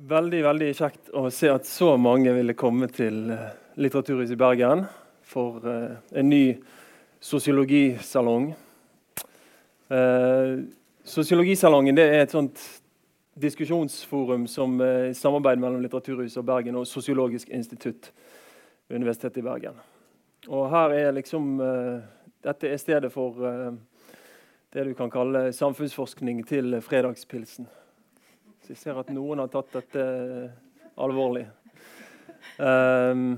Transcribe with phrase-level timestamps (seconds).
[0.00, 4.86] Veldig veldig kjekt å se at så mange ville komme til eh, Litteraturhuset i Bergen
[5.28, 6.54] for uh, en ny
[7.20, 8.46] sosiologisalong.
[9.92, 10.62] Uh,
[11.04, 12.62] sosiologisalongen er et sånt
[13.44, 18.08] diskusjonsforum som uh, samarbeid mellom Litteraturhuset og Bergen og Sosiologisk institutt
[18.88, 19.76] ved Universitetet i Bergen.
[20.48, 21.58] Og her er liksom
[22.40, 23.36] Dette er stedet for
[24.72, 27.68] det du kan kalle samfunnsforskning til fredagspilsen.
[28.70, 30.02] Jeg ser at noen har tatt dette
[31.02, 31.40] alvorlig.
[32.62, 33.32] Um,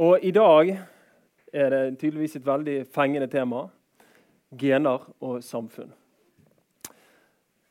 [0.00, 0.70] og i dag
[1.52, 3.66] er det tydeligvis et veldig fengende tema.
[4.56, 5.92] Gener og samfunn.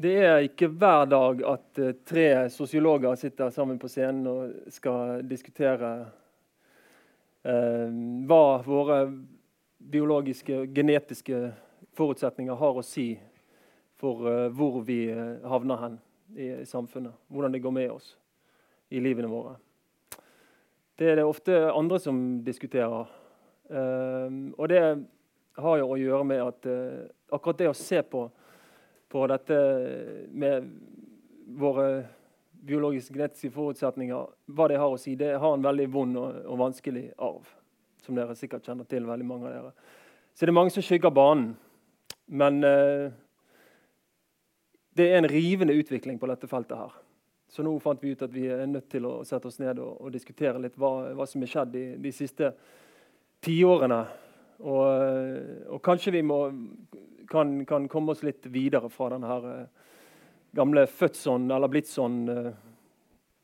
[0.05, 5.25] Det er ikke hver dag at uh, tre sosiologer sitter sammen på scenen og skal
[5.25, 5.91] diskutere
[7.41, 7.89] uh,
[8.29, 9.01] hva våre
[9.81, 11.41] biologiske, og genetiske
[11.97, 13.15] forutsetninger har å si
[13.97, 15.07] for uh, hvor vi
[15.41, 16.01] havner hen
[16.35, 17.13] i samfunnet.
[17.27, 18.13] Hvordan det går med oss
[18.93, 19.55] i livene våre.
[20.95, 23.09] Det er det ofte andre som diskuterer.
[23.69, 24.81] Um, og det
[25.57, 28.27] har jo å gjøre med at uh, akkurat det å se på,
[29.09, 29.57] på dette
[30.29, 30.67] med
[31.57, 31.87] våre
[32.63, 36.59] biologiske genetiske forutsetninger, hva det har å si, det har en veldig vond og, og,
[36.61, 37.49] vanskelig arv.
[38.03, 39.91] Som dere sikkert kjenner til, veldig mange av dere.
[40.33, 41.53] Så det er mange som skygger banen.
[42.27, 43.09] Men uh,
[44.97, 46.77] det er en rivende utvikling på dette feltet.
[46.77, 46.91] her.
[47.49, 50.01] Så nå fant vi ut at vi er nødt til å sette oss ned og,
[50.01, 52.49] og diskutere litt hva, hva, som er skjedd de, de siste
[53.45, 54.01] tiårene.
[54.63, 54.85] Og,
[55.75, 56.39] og kanskje vi må,
[57.29, 59.91] kan, kan, komme oss litt videre fra denne her, uh,
[60.55, 62.21] gamle fødsånd eller blitt sånn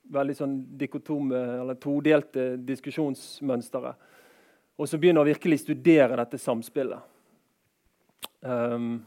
[0.09, 4.07] veldig sånn dikotome eller todelte diskusjonsmønsteret.
[4.79, 7.17] Og så begynne å virkelig studere dette samspillet.
[8.41, 9.01] Um,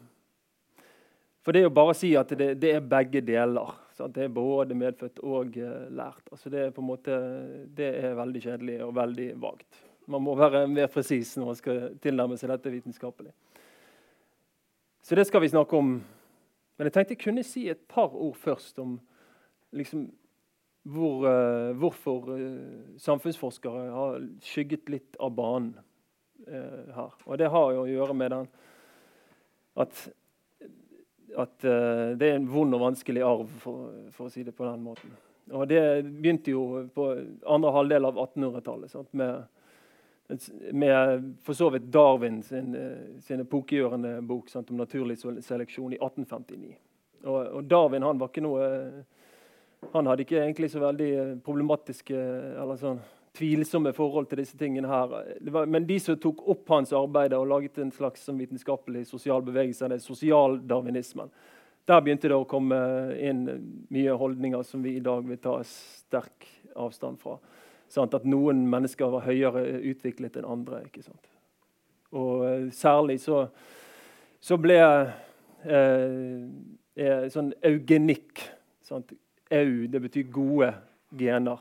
[1.43, 3.75] for det er jo bare å si at det, det er begge deler.
[3.97, 4.15] Sant?
[4.15, 6.23] Det er både medfødt og uh, lært.
[6.31, 7.19] Altså det, er på en måte,
[7.75, 9.83] det er veldig kjedelig og veldig vagt.
[10.11, 13.35] Man må være mer presis når man skal tilnærme seg dette vitenskapelig.
[15.03, 15.97] Så det skal vi snakke om.
[16.79, 18.95] Men jeg tenkte jeg kunne si et par ord først om
[19.75, 20.07] liksom,
[20.95, 25.75] hvor, uh, hvorfor uh, samfunnsforskere har skygget litt av banen
[26.43, 27.13] her.
[27.31, 28.47] Og det har jo å gjøre med den
[29.79, 30.01] at
[31.39, 34.67] at uh, det er en vond og vanskelig arv, for, for, å si det på
[34.69, 35.15] den måten.
[35.53, 37.09] Og Det begynte jo på
[37.51, 39.49] andre halvdel av 1800-tallet med,
[40.73, 45.99] med, for så vidt Darwin sin, eh, sin epokegjørende bok sant, om naturlig seleksjon i
[45.99, 46.77] 1859.
[47.25, 48.71] Og, og Darwin han var ikke noe
[49.91, 51.11] han hadde ikke egentlig så veldig
[51.45, 52.15] problematiske
[52.63, 53.01] eller sånn,
[53.37, 55.15] tvilsomme forhold til disse tingene her.
[55.67, 60.01] Men de som tok opp hans arbeid og laget en slags vitenskapelig sosial bevegelse, det
[60.01, 61.33] er sosialdarwinismen,
[61.89, 62.77] der begynte det å komme
[63.19, 63.47] inn
[63.91, 66.47] mye holdninger som vi i dag vil ta sterk
[66.79, 67.39] avstand fra.
[67.91, 68.15] Sant?
[68.15, 70.85] At noen mennesker var høyere utviklet enn andre.
[70.87, 71.27] ikke sant?
[72.13, 73.47] Og uh, særlig så,
[74.41, 75.11] så ble uh,
[75.67, 78.45] uh, sånn eugenikk
[78.87, 79.13] sant?
[79.53, 80.71] Au, det betyr gode
[81.19, 81.61] gener.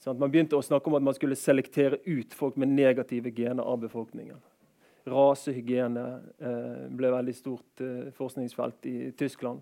[0.00, 3.66] Sånn, man begynte å snakke om at man skulle selektere ut folk med negative gener
[3.68, 4.38] av befolkningen.
[5.10, 6.04] Rasehygiene
[6.40, 9.60] eh, ble veldig stort eh, forskningsfelt i Tyskland.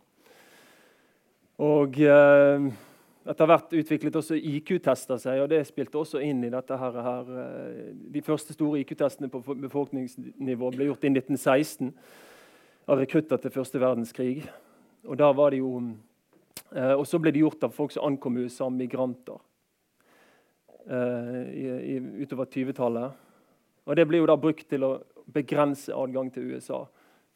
[1.59, 2.69] Og eh,
[3.29, 6.79] etter hvert utviklet også IQ-tester seg, og det spilte også inn i dette.
[6.79, 7.01] her.
[7.03, 7.35] her.
[7.43, 11.91] Eh, de første store IQ-testene på befolkningsnivå ble gjort i 1916
[12.89, 14.47] av rekrutter til første verdenskrig.
[15.05, 19.43] Og eh, og så ble de gjort av folk som ankom USA, migranter.
[20.91, 23.11] Eh, i, i, utover 20-tallet.
[23.85, 24.95] Og Det blir jo da brukt til å
[25.29, 26.87] begrense adgang til USA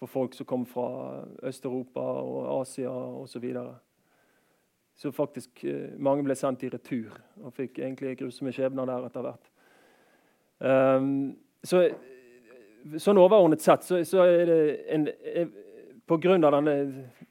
[0.00, 3.34] for folk som kom fra Øst-Europa og Asia osv.
[3.34, 3.74] Så, videre.
[4.94, 9.28] så faktisk eh, mange ble sendt i retur og fikk egentlig grusomme skjebner der etter
[9.28, 9.52] hvert.
[10.62, 11.84] Um, så,
[12.96, 14.60] sånn overordnet sett så, så er det
[14.94, 15.54] en, en
[16.08, 16.38] Pga.
[16.38, 16.74] denne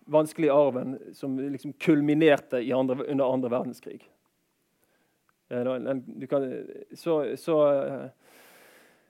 [0.09, 4.05] vanskelige arven som liksom kulminerte andre, under andre verdenskrig.
[5.51, 6.63] Eh, kan,
[6.93, 8.05] så, så, eh,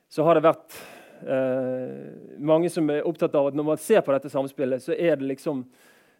[0.09, 0.77] så, har det vært
[1.21, 5.19] eh, mange som er opptatt av at når man ser på dette samspillet, så er
[5.21, 5.65] det liksom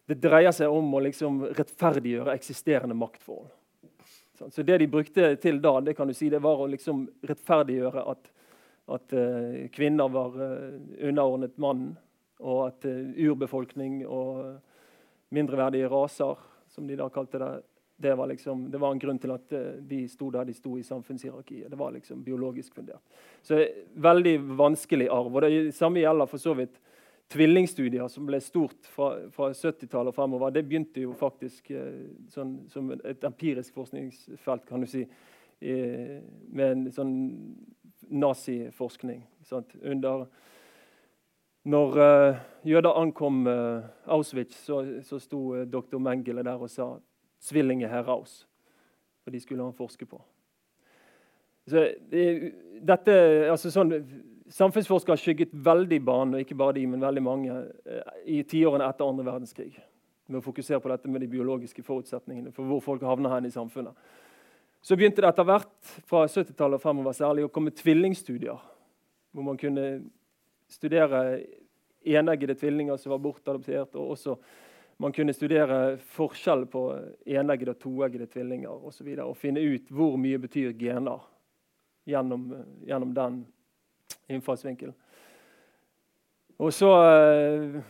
[0.02, 3.46] Det dreier seg om å liksom rettferdiggjøre eksisterende maktforhold.
[4.50, 8.02] Så det de brukte til da, det kan du si, det var å liksom rettferdiggjøre
[8.10, 8.32] at,
[8.96, 10.74] at uh, kvinner var uh,
[11.06, 11.94] underordnet mannen,
[12.42, 14.58] og at uh, urbefolkning og
[15.30, 17.52] mindreverdige raser, som de da kalte det,
[17.96, 20.76] det var, liksom, det var en grunn til at eh, de sto der de sto
[20.78, 21.70] i samfunnshierarkiet.
[21.70, 23.02] Det var liksom biologisk fundert.
[23.42, 23.60] Så
[23.94, 25.34] Veldig vanskelig arv.
[25.34, 26.80] og Det samme gjelder for så vidt
[27.32, 32.56] tvillingstudier som ble stort fra, fra 70-tallet og fremover, det begynte jo faktisk eh, sånn,
[32.72, 35.06] som et empirisk forskningsfelt, kan du si,
[35.62, 37.12] med en sånn
[38.10, 39.20] naziforskning.
[39.84, 40.24] Under
[41.62, 42.36] når uh,
[42.66, 46.96] jøder ankom uh, Auschwitz, så, så sto uh, doktor Mengele der og sa
[47.42, 48.46] 'Tvillinge heraus'.
[49.24, 50.20] For de skulle han forske på.
[51.66, 51.86] Så
[52.82, 53.14] dette,
[53.50, 53.94] altså sånn,
[54.52, 57.54] Samfunnsforskere har skygget veldig banen, og ikke bare de, men veldig mange,
[58.28, 59.70] i tiårene etter andre verdenskrig.
[60.28, 63.54] Med å fokusere på dette med de biologiske forutsetningene for hvor folk havner hen i
[63.54, 63.96] samfunnet.
[64.82, 68.60] Så begynte det etter hvert fra 70-tallet og fremover særlig å komme tvillingstudier.
[69.32, 69.86] Hvor man kunne
[70.68, 71.22] studere
[72.02, 73.94] eneggede tvillinger som var bortadoptert.
[73.94, 74.36] og også
[75.02, 76.82] man kunne studere forskjell på
[77.26, 78.70] eneggede og toeggede tvillinger.
[78.70, 81.24] Og, så videre, og finne ut hvor mye betyr gener
[82.06, 82.44] gjennom,
[82.86, 83.40] gjennom den
[84.30, 84.94] innfallsvinkelen.
[86.62, 87.80] Og så uh,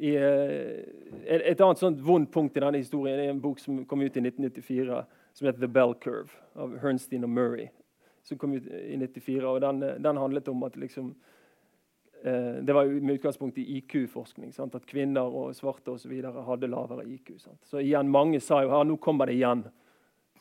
[0.00, 0.80] i, uh,
[1.22, 4.24] Et annet sånt vondt punkt i denne historien er en bok som kom ut i
[4.24, 5.04] 1994,
[5.34, 7.68] som heter 'The Bell Curve' av Hernstein og Murray.
[8.22, 11.39] som kom ut i 94, og den, den handlet om at liksom, Eh,
[12.20, 14.50] det var med utgangspunkt i IQ-forskning.
[14.60, 17.30] At kvinner og svarte videre hadde lavere IQ.
[17.40, 17.60] Sant?
[17.64, 19.62] Så igjen, mange sa jo her, nå kommer det igjen.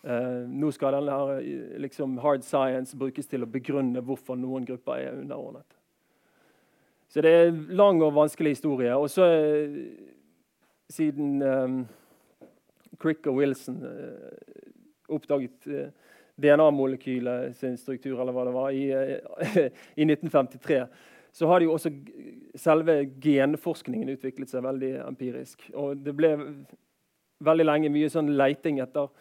[0.03, 1.41] Eh, nå skal denne her,
[1.83, 5.75] liksom, hard science brukes til å begrunne hvorfor noen grupper er underordnet.
[7.09, 8.93] Så det er lang og vanskelig historie.
[8.95, 9.79] Og så, uh,
[10.89, 11.73] siden eh,
[13.01, 14.53] Crick og Wilson eh,
[15.09, 15.67] oppdaget
[16.39, 18.85] DNA-molekylet sin struktur, eller hva det var, i,
[20.01, 20.83] i 1953
[21.31, 21.91] så har jo også
[22.57, 25.67] selve genforskningen utviklet seg veldig empirisk.
[25.77, 26.33] Og det ble
[27.45, 29.11] veldig lenge mye sånn leiting etter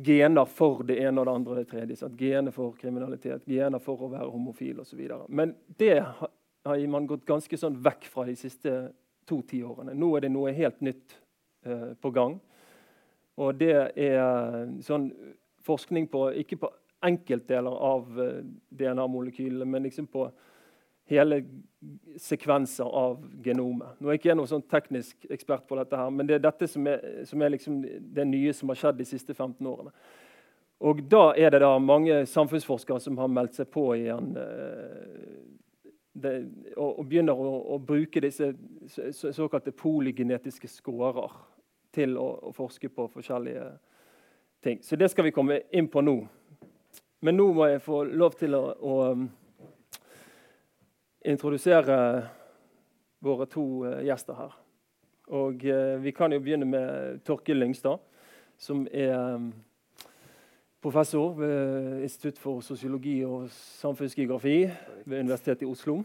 [0.00, 1.98] gener for det ene og det andre det tredje.
[2.00, 2.18] Sant?
[2.18, 5.00] Gener for kriminalitet, gener for å være homofil osv.
[5.28, 8.76] Men det har man gått ganske sånn vekk fra de siste
[9.28, 9.94] to tiårene.
[9.96, 11.16] Nå er det noe helt nytt
[11.66, 12.38] eh, på gang.
[13.40, 15.10] Og det er sånn
[15.64, 16.70] forskning på ikke på
[17.06, 18.40] enkeltdeler av eh,
[18.80, 20.26] DNA-molekylene, men liksom på
[21.10, 21.42] hele
[22.20, 23.96] sekvenser av genomet.
[23.98, 26.68] Nå er jeg ikke noen sånn teknisk ekspert på dette, her, men det er dette
[26.68, 27.78] som er, som er liksom
[28.14, 29.94] det nye som har skjedd de siste 15 årene.
[30.80, 35.40] Og Da er det da mange samfunnsforskere som har meldt seg på igjen eh,
[36.12, 36.34] det,
[36.76, 38.52] og, og, begynner å, å bruke disse
[38.88, 41.36] så, såkalte polygenetiske skårer
[41.94, 43.66] til å, å, forske på forskjellige
[44.64, 44.80] ting.
[44.84, 46.16] Så det skal vi komme inn på nå.
[47.20, 48.96] Men nå må jeg få lov til å, å
[51.24, 52.28] introdusere
[53.18, 54.54] våre to eh, gjester her.
[55.36, 58.00] Og eh, Vi kan jo begynne med Torkil Lyngstad,
[58.58, 59.52] som er mm,
[60.82, 64.70] professor ved Institutt for sosiologi og samfunnsgeografi
[65.04, 66.00] ved Universitetet i Oslo.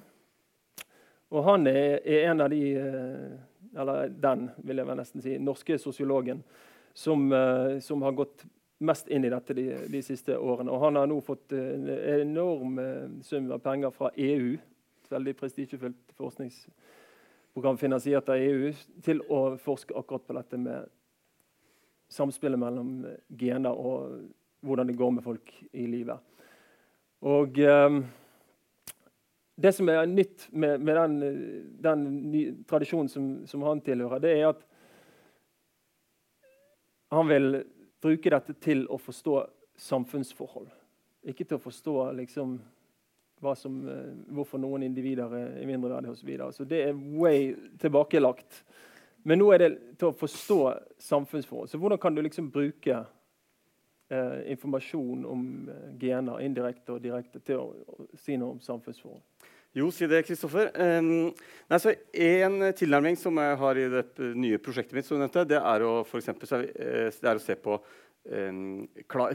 [1.32, 5.78] Og han er, er, en av de, eh, eller den, vil jeg nesten si, norske
[5.78, 6.44] sosiologen
[6.96, 7.28] som,
[7.84, 8.46] som har gått
[8.80, 10.72] mest inn i dette de, de, siste årene.
[10.72, 12.80] Og han har nå fått en enorm
[13.24, 14.56] sum av penger fra EU
[15.12, 18.72] veldig prestisjefylt forskningsprogram finansiert av EU
[19.06, 20.92] til å forske akkurat på dette med
[22.12, 23.00] samspillet mellom
[23.38, 24.22] gener og
[24.66, 26.20] hvordan det går med folk i livet.
[27.26, 28.00] Og eh,
[29.56, 31.14] Det som er nytt med, med den,
[31.80, 34.66] den ny, tradisjonen som, som, han tilhører, det er at
[37.16, 37.62] han vil
[38.04, 39.38] bruke dette til å forstå
[39.80, 40.68] samfunnsforhold.
[41.24, 42.58] Ikke til å forstå liksom,
[43.56, 46.32] som, eh, hvorfor noen individer er mindreverdige osv.
[46.38, 48.64] Så, så det er way tilbakelagt.
[49.24, 50.60] Men nå er det til å forstå
[51.02, 51.70] samfunnsforhold.
[51.70, 53.00] Så hvordan kan du liksom bruke
[54.10, 59.24] eh, informasjon om eh, gener indirekte og direkte til å, å, si noe om samfunnsforhold?
[59.76, 60.70] Jo, si det, Kristoffer.
[60.80, 61.34] Um,
[61.68, 64.06] en tilnærming som jeg har i det
[64.40, 67.76] nye prosjektet mitt, nevnte, det, er å, for eksempel, det er å se på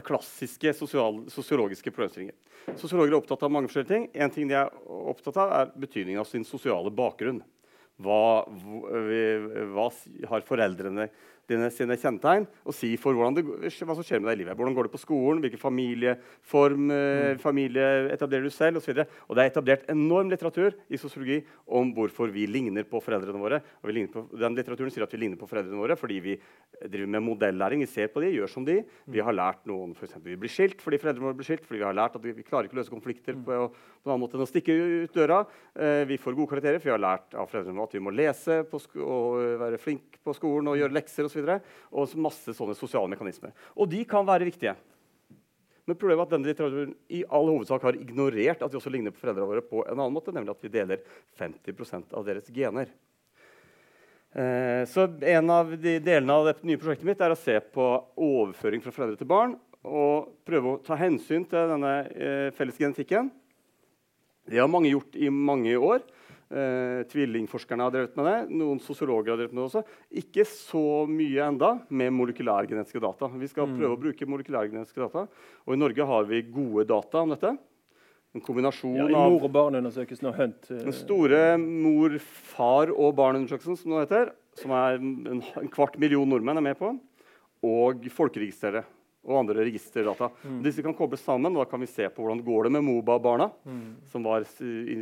[0.03, 2.35] klassiske sosial, sosiologiske problemstillinger.
[2.75, 4.07] Sosiologer er opptatt av mange forskjellige ting.
[4.13, 7.41] En ting de er opptatt av, er betydningen av sin sosiale bakgrunn.
[8.01, 9.87] Hva, hva,
[10.31, 11.07] har foreldrene
[11.51, 14.57] dine sine kjennetegn og si for det, hva som skjer med deg i livet.
[14.57, 17.41] Hvordan går det på skolen, hvilken familieform eh, mm.
[17.43, 19.03] familie etablerer du selv osv.
[19.27, 21.41] Og det er etablert enorm litteratur i sosiologi
[21.71, 23.61] om hvorfor vi ligner på foreldrene våre.
[23.81, 26.37] Og på, den litteraturen sier at vi ligner på foreldrene våre fordi vi
[26.81, 27.83] driver med modellæring.
[27.85, 28.81] Vi ser på de, gjør som de.
[29.11, 31.65] Vi har lært noen for eksempel, Vi blir skilt fordi foreldrene våre blir skilt.
[31.67, 33.45] fordi vi har lært at vi, vi klarer ikke å løse konflikter mm.
[33.47, 35.43] på, på en annen måte enn å stikke ut døra.
[35.75, 38.13] Eh, vi får gode karakterer, for vi har lært av foreldrene våre at vi må
[38.15, 41.40] lese og være flink på skolen og gjøre lekser osv.
[41.91, 43.53] Og, masse sånne sosiale mekanismer.
[43.75, 44.75] Og de kan være viktige.
[45.89, 49.13] Men problemet er at denne litteraturen i all hovedsak har ignorert at vi også ligner
[49.13, 51.01] på foreldrene våre på en annen måte, nemlig at vi deler
[51.39, 52.91] 50% av deres gener.
[54.31, 57.87] Eh, så En av de delene av det nye prosjektet mitt er å se på
[58.15, 63.31] overføring fra foreldre til barn og prøve å ta hensyn til denne eh, felles genetikken.
[64.47, 66.05] Det har mange gjort i mange år.
[66.51, 68.37] Eh, tvillingforskerne har drevet med det.
[68.59, 69.83] Noen sosiologer har drevet med det også.
[70.19, 73.29] Ikke så mye enda med molekylærgenetiske data.
[73.39, 73.77] Vi skal mm.
[73.79, 75.23] prøve å bruke molekylærgenetiske data.
[75.63, 77.53] Og i Norge har vi gode data om dette.
[78.35, 80.67] En kombinasjon ja, I mor- og barneundersøkelsen og Hunt.
[80.67, 85.95] Uh, den store mor-, far- og barneundersøkelsen, som det heter, som er en, en, kvart
[86.03, 86.93] million nordmenn er med på,
[87.63, 88.87] og Folkeregisteret
[89.27, 90.31] og andre registerdata.
[90.43, 90.61] Mm.
[90.65, 93.51] Disse kan kobles sammen, og da kan vi se på hvordan går det med Moba-barna,
[93.67, 93.83] mm.
[94.11, 94.97] som var i,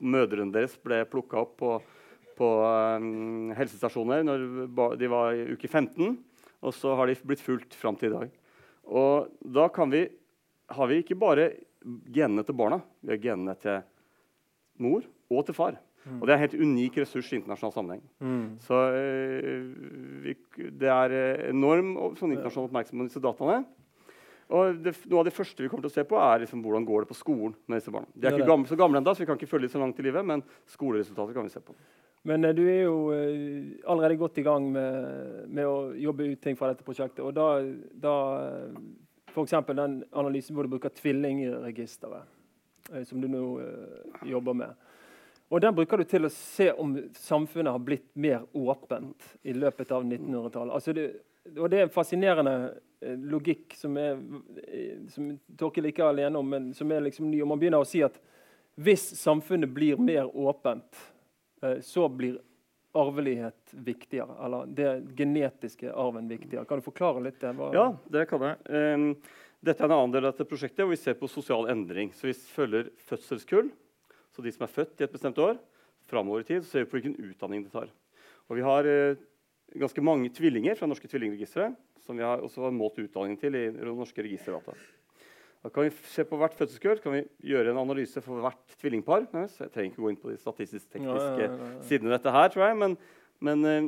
[0.00, 1.72] mødrene deres ble plukka opp på,
[2.38, 2.50] på
[2.98, 4.46] um, helsestasjoner når
[5.00, 6.16] de var i uke 15.
[6.66, 8.36] Og så har de blitt fulgt fram til i dag.
[8.86, 10.06] Og da vi,
[10.72, 11.50] har vi ikke bare
[12.12, 13.82] genene til barna, vi har genene til
[14.82, 15.76] mor og til far.
[16.06, 16.20] Mm.
[16.20, 18.02] Og det er en helt unik ressurs i internasjonal sammenheng.
[18.22, 18.44] Mm.
[18.62, 19.62] Så øh,
[20.22, 20.36] vi,
[20.78, 23.64] det er eh, enorm sånn internasjonal oppmerksomhet om disse dataene.
[24.46, 26.86] Og det, Noe av det første vi kommer til å se på, er liksom hvordan
[26.86, 28.06] går det på skolen med disse barna.
[28.14, 29.98] De er ikke gamle, så gamle ennå, så vi kan ikke følge dem så langt
[29.98, 31.74] i livet, men skoleresultatet kan vi se på.
[32.26, 34.94] Men uh, du er jo uh, allerede godt i gang med,
[35.50, 37.24] med, å jobbe ut ting fra dette prosjektet.
[37.26, 37.58] Og da,
[37.90, 38.16] da
[39.34, 39.58] F.eks.
[39.74, 42.34] den analysen hvor du bruker tvillingregisteret,
[43.04, 43.42] som du nå
[44.30, 44.86] jobber med.
[45.48, 49.92] Og Den bruker du til å se om samfunnet har blitt mer åpent i løpet
[49.94, 50.74] av 1900-tallet.
[50.74, 51.06] Altså det,
[51.54, 54.16] og det er en fascinerende eh, logikk som, er,
[54.64, 57.42] eh, som Torkil ikke er alene om, men som er liksom ny.
[57.44, 58.16] Og man begynner å si at
[58.76, 61.00] hvis samfunnet blir mer åpent,
[61.62, 62.38] eh, så blir
[62.96, 64.36] arvelighet viktigere.
[64.44, 66.64] Eller det genetiske arven viktigere.
[66.64, 67.52] Kan du forklare litt det?
[67.56, 67.70] Hva?
[67.76, 68.56] Ja, det kan jeg.
[68.72, 69.08] Um,
[69.60, 72.12] dette er en annen del av dette prosjektet, hvor vi ser på sosial endring.
[72.16, 73.68] Så vi følger fødselskull,
[74.32, 75.58] så de som er født i et bestemt år,
[76.08, 77.92] framover i tid, så ser vi på hvilken utdanning de tar.
[78.48, 79.24] Og vi har uh,
[79.74, 81.72] ganske mange tvillinger fra norske tvillingregistre
[82.06, 84.72] som vi har også har målt utdanningen til i norske registerdata.
[85.64, 89.22] Da kan vi se på hvert fødselskull kan vi gjøre en analyse for hvert tvillingpar.
[89.50, 92.34] Så jeg trenger ikke gå inn på de statistisk-tekniske ja, ja, ja, sidene ved dette
[92.36, 92.92] her, tror jeg, men,
[93.42, 93.86] men uh,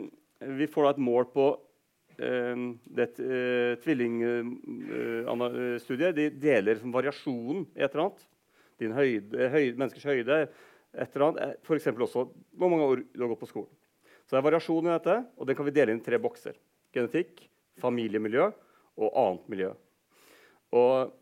[0.59, 2.57] vi får da et mål på uh,
[2.99, 6.15] det uh, tvillingstudiet.
[6.19, 8.23] de deler som variasjonen i et eller annet.
[8.83, 10.37] Din høyde, høyde, menneskers høyde.
[10.99, 11.41] Et eller annet.
[11.63, 11.87] F.eks.
[11.95, 12.21] også
[12.59, 13.75] hvor mange år du har gått på skolen.
[14.29, 16.59] Så det er variasjon i dette, og den kan vi dele inn i tre bokser.
[16.93, 17.41] Genetikk,
[17.81, 18.51] familiemiljø
[19.01, 19.71] og annet miljø.
[20.77, 21.15] Og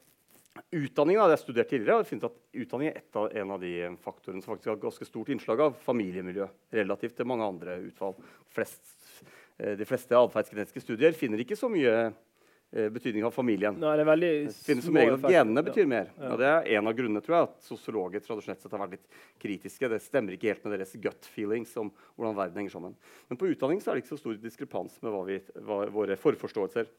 [0.74, 3.72] Utdanning har jeg studert tidligere, og funnet at utdanning er av, en av de
[4.02, 6.46] faktorene som faktisk har ganske stort innslag av familiemiljø
[6.76, 8.16] relativt til mange andre utfall.
[8.52, 8.86] Flest,
[9.58, 11.92] eh, de fleste atferdsgenetiske studier finner ikke så mye
[12.70, 13.76] betydning av familien.
[13.80, 14.30] Nei, det det
[14.66, 16.10] finnes som regel at genene betyr mer.
[16.16, 16.30] Ja.
[16.32, 19.20] Ja, det er en av grunnene tror jeg, at sosiologer tradisjonelt sett har vært litt
[19.42, 19.90] kritiske.
[19.92, 22.96] Det stemmer ikke helt med deres gut feelings om hvordan verden henger sammen.
[23.30, 26.18] Men på utdanning så er det ikke så stor diskrepans med hva vi, hva, våre
[26.20, 26.90] forforståelser.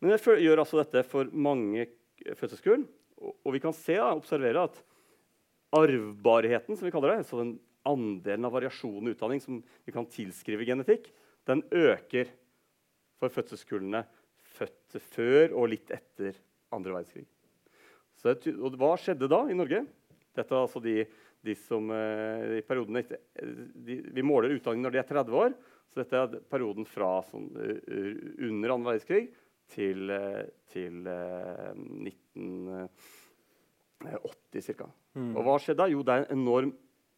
[0.00, 1.86] Men jeg gjør altså dette for mange
[2.40, 2.86] fødselskull,
[3.20, 4.80] og, og vi kan se, da, observere at
[5.76, 10.08] arvbarheten, som vi kaller det, så den andelen av variasjon i utdanning som vi kan
[10.10, 11.12] tilskrive genetikk,
[11.48, 12.32] den øker
[13.20, 14.02] for fødselskullene
[14.56, 16.32] født før og litt etter
[16.74, 17.26] andre verdenskrig.
[18.20, 18.26] Så,
[18.60, 19.80] og hva skjedde da i Norge?
[20.36, 20.96] Dette er altså de,
[21.46, 23.18] de som eh, i perioden etter,
[23.74, 25.50] de, Vi måler utdanning når de er 30 år.
[25.90, 27.78] Så dette er perioden fra sånn, uh,
[28.46, 29.24] under andre verdenskrig
[29.72, 30.00] til,
[30.70, 31.72] til uh,
[32.06, 34.86] 1980 ca.
[35.18, 35.32] Mm.
[35.34, 35.90] Og hva skjedde da?
[35.90, 36.70] Jo, det er en enorm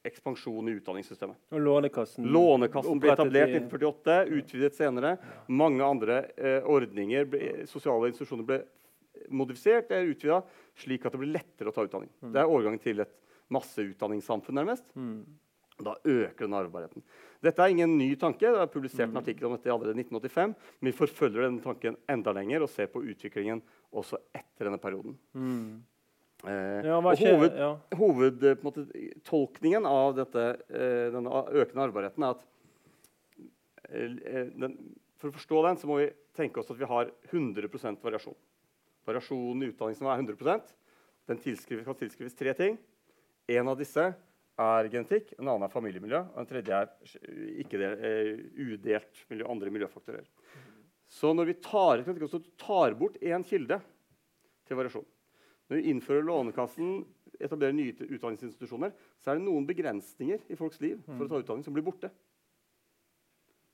[0.06, 1.38] ekspansjon i utdanningssystemet.
[1.54, 5.16] Og Lånekassen, Lånekassen ble etablert i 1948, utvidet senere.
[5.48, 8.62] Mange andre eh, ordninger, ble, sosiale institusjoner ble
[9.32, 10.40] modifisert eller utvida
[10.82, 12.10] slik at det ble lettere å ta utdanning.
[12.22, 12.32] Mm.
[12.34, 13.14] Det er overgangen til et
[13.52, 14.86] masseutdanningssamfunn, nærmest.
[14.96, 15.22] Mm.
[15.82, 17.04] Da øker den arvbarheten.
[17.42, 18.44] Dette er ingen ny tanke.
[18.44, 19.22] Det er publisert en mm.
[19.22, 20.52] artikkel om dette allerede i 1985.
[20.80, 25.16] Men vi forfølger denne tanken enda lenger og ser på utviklingen også etter denne perioden.
[25.34, 25.82] Mm.
[26.42, 27.68] Eh, ja, og hoved, ja.
[27.94, 32.42] Hovedtolkningen av dette, eh, denne økende arvbarheten er at
[33.92, 34.74] eh, den,
[35.22, 37.70] For å forstå den så må vi tenke oss at vi har 100
[38.02, 38.34] variasjon.
[39.06, 40.74] Variasjonen i utdanningsnivået er 100%
[41.30, 42.74] Den tilskrives, kan tilskrives tre ting.
[43.46, 46.90] En av disse er genetikk, en annen er familiemiljø, og en tredje er
[47.62, 47.94] ikke del,
[48.58, 50.26] udelt miljø, andre miljøfaktorer.
[51.06, 52.02] Så når vi tar,
[52.58, 53.78] tar bort én kilde
[54.66, 55.06] til variasjon
[55.70, 57.02] når vi innfører Lånekassen,
[57.42, 58.92] etablerer nye utdanningsinstitusjoner,
[59.22, 62.10] så er det noen begrensninger i folks liv for å ta utdanning som blir borte.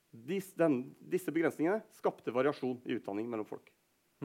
[0.09, 0.81] Dis, den,
[1.11, 3.69] disse begrensningene skapte variasjon i utdanning mellom folk.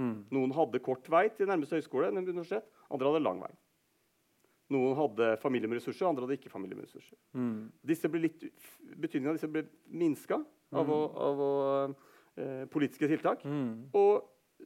[0.01, 0.25] Mm.
[0.33, 2.67] Noen hadde kort vei til nærmeste høyskole, universitet.
[2.93, 3.53] Andre hadde lang vei.
[4.73, 7.19] Noen hadde familie med ressurser, andre hadde ikke familie med ressurser.
[7.37, 7.69] Mm.
[7.85, 10.41] Betydningen av disse ble minska
[10.75, 11.51] av, å, av å,
[12.41, 13.45] eh, politiske tiltak.
[13.45, 13.91] Mm.
[14.01, 14.25] Og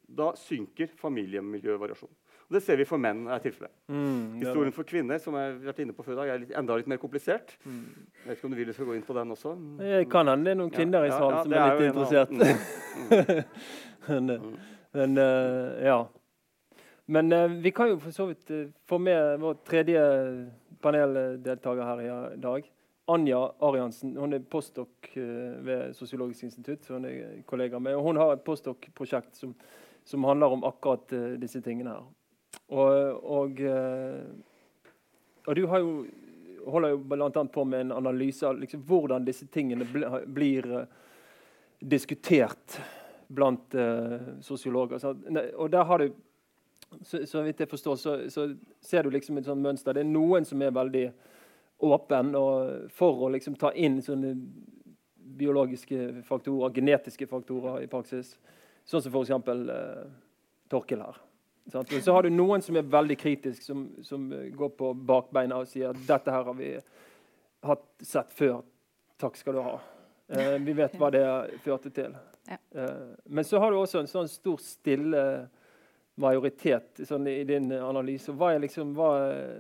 [0.09, 2.15] da synker familiemiljøvariasjon.
[2.49, 3.73] Og det ser vi for menn er tilfellet.
[3.93, 4.39] Mm.
[4.41, 6.79] Historien for kvinner som jeg har vært inne på før i dag, er litt, enda
[6.81, 7.53] litt mer komplisert.
[7.65, 7.83] Mm.
[8.23, 9.53] Jeg vet ikke om du vil skal gå inn på den også?
[9.85, 11.91] Jeg kan hende det er noen kvinner i Ja, salen ja, som er, er litt
[11.93, 12.33] interessert.
[12.33, 13.45] Mm,
[14.09, 14.57] men, eh, Mm.
[14.97, 15.99] men uh, ja.
[17.07, 20.01] Men uh, vi kan jo for så vidt uh, få med vår tredje
[20.81, 22.73] paneldeltaker her i dag.
[23.09, 24.17] Anja Ariansen.
[24.17, 26.85] Hun er postdok eh, ved Sosiologisk institutt.
[26.85, 29.55] så Hun er kollega med, og hun har et postdok-prosjekt som,
[30.05, 32.05] som handler om akkurat eh, disse tingene her.
[32.69, 34.23] Og, og, eh,
[35.47, 35.93] og du har jo,
[36.69, 37.45] holder jo bl.a.
[37.53, 40.89] på med en analyse av liksom, hvordan disse tingene bl blir eh,
[41.81, 42.81] diskutert
[43.29, 44.99] blant uh, sosiologer.
[44.99, 45.13] Så,
[45.57, 46.15] og der har du
[47.05, 48.47] så, så vidt jeg forstår, så, så
[48.81, 49.95] ser du liksom et sånt mønster.
[49.95, 51.05] Det er noen som er veldig
[51.85, 52.33] åpen
[52.97, 54.33] for å liksom ta inn sånne
[55.39, 58.33] biologiske faktorer, genetiske faktorer i praksis.
[58.89, 59.37] Sånn som f.eks.
[59.47, 60.09] Uh,
[60.73, 61.28] Torkel her.
[61.73, 61.93] Sant?
[62.05, 65.93] Så har du noen som er veldig kritiske, som, som går på bakbeina og sier
[65.93, 66.73] at dette her har vi
[67.69, 68.63] hatt sett før.
[69.21, 69.77] Takk skal du ha.
[70.29, 71.25] Eh, vi vet hva det
[71.65, 72.15] førte til.
[72.49, 72.59] Ja.
[72.81, 75.23] Eh, men så har du også en sånn stor stille
[76.19, 78.33] majoritet sånn i din analyse.
[78.35, 79.11] Hva, er liksom, hva,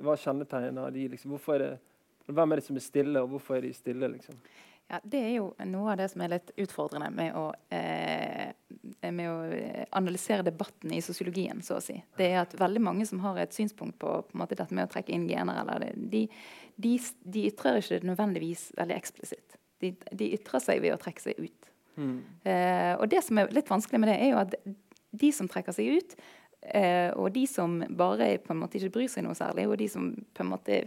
[0.04, 1.06] hva kjennetegner de?
[1.12, 1.34] Liksom?
[1.34, 1.74] Hvorfor er det,
[2.28, 4.10] hvem er det som er stille, og hvorfor er de stille?
[4.16, 4.40] Liksom?
[4.88, 8.54] Ja, Det er jo noe av det som er litt utfordrende med å, eh,
[9.12, 11.60] med å eh, analysere debatten i sosiologien.
[11.62, 11.98] så å si.
[12.16, 15.12] Det er at veldig mange som har et synspunkt på, på dette med å trekke
[15.12, 16.24] inn gener, eller de,
[16.76, 19.58] de, de ytrer ikke det nødvendigvis veldig eksplisitt.
[19.80, 21.70] De, de ytrer seg ved å trekke seg ut.
[22.48, 24.54] Eh, og det som er litt vanskelig med det, er jo at
[25.18, 26.16] de som trekker seg ut,
[26.62, 29.88] eh, og de som bare på en måte ikke bryr seg noe særlig, og de
[29.92, 30.80] som på en måte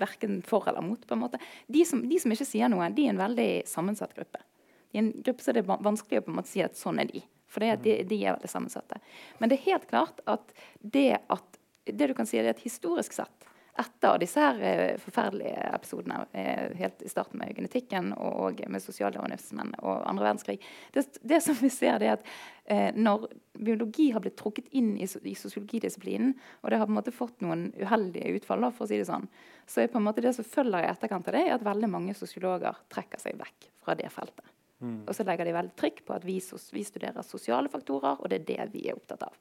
[0.00, 3.06] verken for eller mot, på en måte, de som, de som ikke sier noe, de
[3.06, 4.42] er en veldig sammensatt gruppe.
[4.90, 7.02] De er en gruppe så det er vanskelig å på en måte si at sånn
[7.02, 7.22] er de.
[7.48, 9.00] For det, de, de er veldig sammensatte.
[9.40, 13.14] Men det er helt klart at det at det du kan si er at historisk
[13.16, 13.37] sett
[13.78, 19.74] etter disse her eh, forferdelige episodene eh, helt i starten med genetikken og, med sosialdarwinismen
[19.78, 20.58] og andre verdenskrig
[20.94, 22.26] det, det som vi ser, det er at
[22.66, 26.98] eh, når biologi har blitt trukket inn i, i sosiologidisiplinen, og det har på en
[27.00, 29.26] måte fått noen uheldige utfall, for å si det sånn,
[29.66, 31.90] så er på en måte det som følger i etterkant av det, er at veldig
[31.90, 34.57] mange sosiologer trekker seg vekk fra det feltet.
[34.80, 36.36] Og så legger de veldig trykk på at vi,
[36.74, 39.34] vi studerer sosiale faktorer, og det er det vi er opptatt av.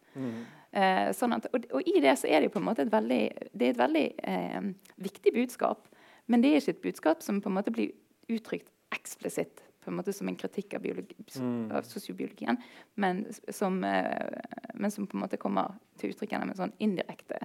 [0.72, 2.94] Eh, sånn at, og, og i det så er det jo på en måte et
[2.94, 3.22] veldig,
[3.54, 4.72] det er et veldig eh,
[5.10, 5.88] viktig budskap.
[6.28, 7.94] Men det er ikke et budskap som på en måte blir
[8.34, 11.16] uttrykt eksplisitt på en måte som en kritikk av, biologi,
[11.72, 12.58] av sosiobiologien,
[13.00, 13.22] men
[13.56, 14.42] som, eh,
[14.76, 17.40] men som på en måte kommer til uttrykk gjennom en sånn indirekte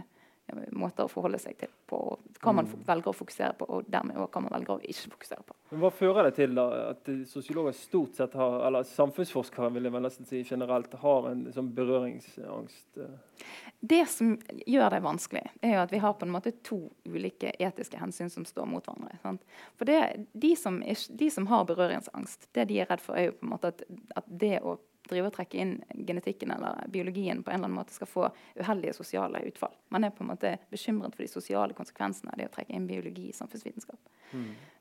[0.77, 1.99] måter å forholde seg til på
[2.43, 5.13] hva man fo- velger å fokusere på, og dermed også hva man velger å ikke
[5.15, 5.55] fokusere på.
[5.71, 9.95] Men hva fører det til da, at sosiologer stort sett har, eller samfunnsforskere vil jeg
[9.95, 12.99] vel nesten si generelt, har en sånn berøringsangst?
[13.01, 13.47] eh?
[13.81, 14.35] Det som
[14.67, 18.31] gjør det vanskelig, er jo at vi har på en måte to ulike etiske hensyn
[18.31, 19.17] som står mot hverandre.
[19.25, 19.43] Sant?
[19.81, 23.39] For det, de, som de som har berøringsangst, det de er redd for, er jo
[23.41, 23.83] på en måte at,
[24.21, 24.77] at det å
[25.09, 25.73] drive og trekke inn
[26.07, 28.29] genetikken eller biologien på en eller annen måte skal få
[28.61, 29.75] uheldige sosiale utfall.
[29.95, 32.87] Man er på en måte bekymret for de sosiale konsekvensene av det å trekke inn
[32.91, 34.13] biologi i samfunnsvitenskap.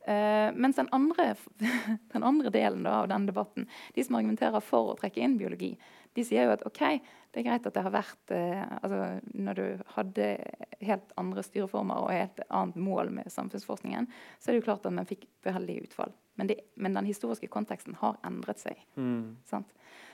[0.06, 1.36] Eh, mens den andre,
[2.14, 5.76] den andre delen da, av den debatten, de som argumenterer for å trekke inn biologi,
[6.14, 6.82] de sier jo at ok,
[7.32, 8.98] det er greit at det har vært uh, altså
[9.32, 10.26] Når du hadde
[10.84, 14.98] helt andre styreformer og helt annet mål med samfunnsforskningen, så er det jo klart at
[14.98, 16.12] man fikk uheldige utfall.
[16.36, 18.84] Men, det, men den historiske konteksten har endret seg.
[19.48, 19.72] Sant?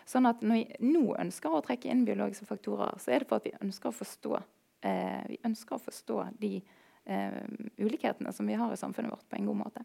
[0.08, 3.41] Sånn at når vi nå ønsker å trekke inn biologiske faktorer, så er det for
[3.41, 4.39] at vi ønsker å forstå,
[4.88, 7.41] eh, vi ønsker å forstå de eh,
[7.78, 9.84] ulikhetene som vi har i samfunnet vårt, på en god måte.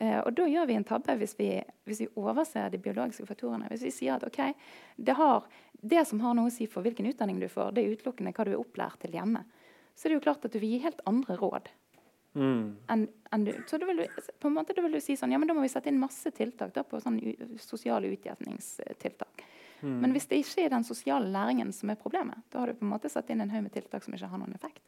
[0.00, 1.50] Eh, og da gjør vi en tabbe hvis vi,
[1.84, 3.68] hvis vi overser de biologiske faktorene.
[3.72, 4.56] Hvis vi sier at okay,
[4.96, 5.44] det, har,
[5.80, 8.48] det som har noe å si for hvilken utdanning du får, det er utelukkende hva
[8.48, 9.44] du er opplært til hjemme.
[9.94, 11.68] Så det er jo klart at du vil gi helt andre råd.
[12.34, 15.32] Enn, En, en så da vil, du, på en måte, da vil du si sånn,
[15.34, 17.20] ja, men da må vi sette inn masse tiltak da, på sånn
[17.62, 19.44] sosiale utjevningstiltak.
[19.84, 22.86] Men hvis det ikke er den sosiale læringen som er problemet, da har du på
[22.86, 24.80] en måte satt inn en haug med tiltak som ikke har noen effekt.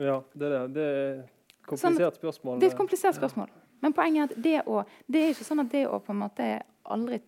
[0.00, 0.60] Ja, det er det.
[0.78, 2.60] Det er et komplisert spørsmål.
[2.60, 3.52] Det er et komplisert spørsmål.
[3.84, 6.22] Men poenget er at det, å, det er ikke sånn at det å på en
[6.22, 6.46] måte
[6.84, 7.20] aldri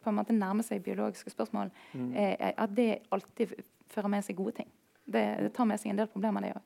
[0.00, 1.72] på en måte nærme seg biologiske spørsmål,
[2.14, 3.52] eh, at det alltid
[3.90, 4.70] fører med seg gode ting.
[5.04, 6.62] Det, det tar med seg en del problemer, det òg.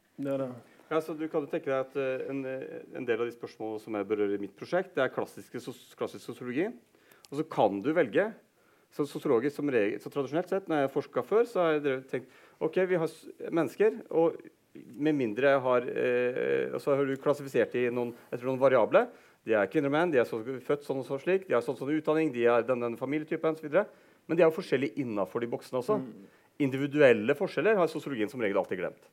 [0.90, 3.35] Ja, så du kan jo tenke deg at eh, en, eh, en del av de
[3.35, 5.62] spørsmålene som jeg berører i mitt prosjekt, det er klassiske,
[5.97, 6.68] klassisk sosiologi.
[7.31, 8.33] Og så kan du velge
[8.94, 12.29] Så sosiologisk som regel, så tradisjonelt sett, når jeg forska før, så har jeg tenkt
[12.62, 13.11] ok, vi har
[13.51, 14.37] mennesker, og
[14.75, 19.03] med mindre jeg har eh, så har du klassifisert de noen, etter noen variable.
[19.42, 21.66] De er kvinner og menn, de er så, født sånn og så slik, de har
[21.66, 23.83] sånn sånn utdanning, de er den, den familietypen osv.
[24.29, 25.99] Men de er jo forskjellige innafor de boksene også.
[26.62, 29.11] Individuelle forskjeller har sosiologien som regel alltid glemt.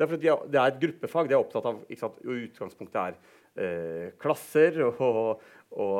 [0.00, 1.28] Det er fordi de det er et gruppefag.
[1.28, 3.18] De er opptatt av sant, Utgangspunktet er
[3.60, 5.42] eh, klasser og,
[5.76, 5.98] og,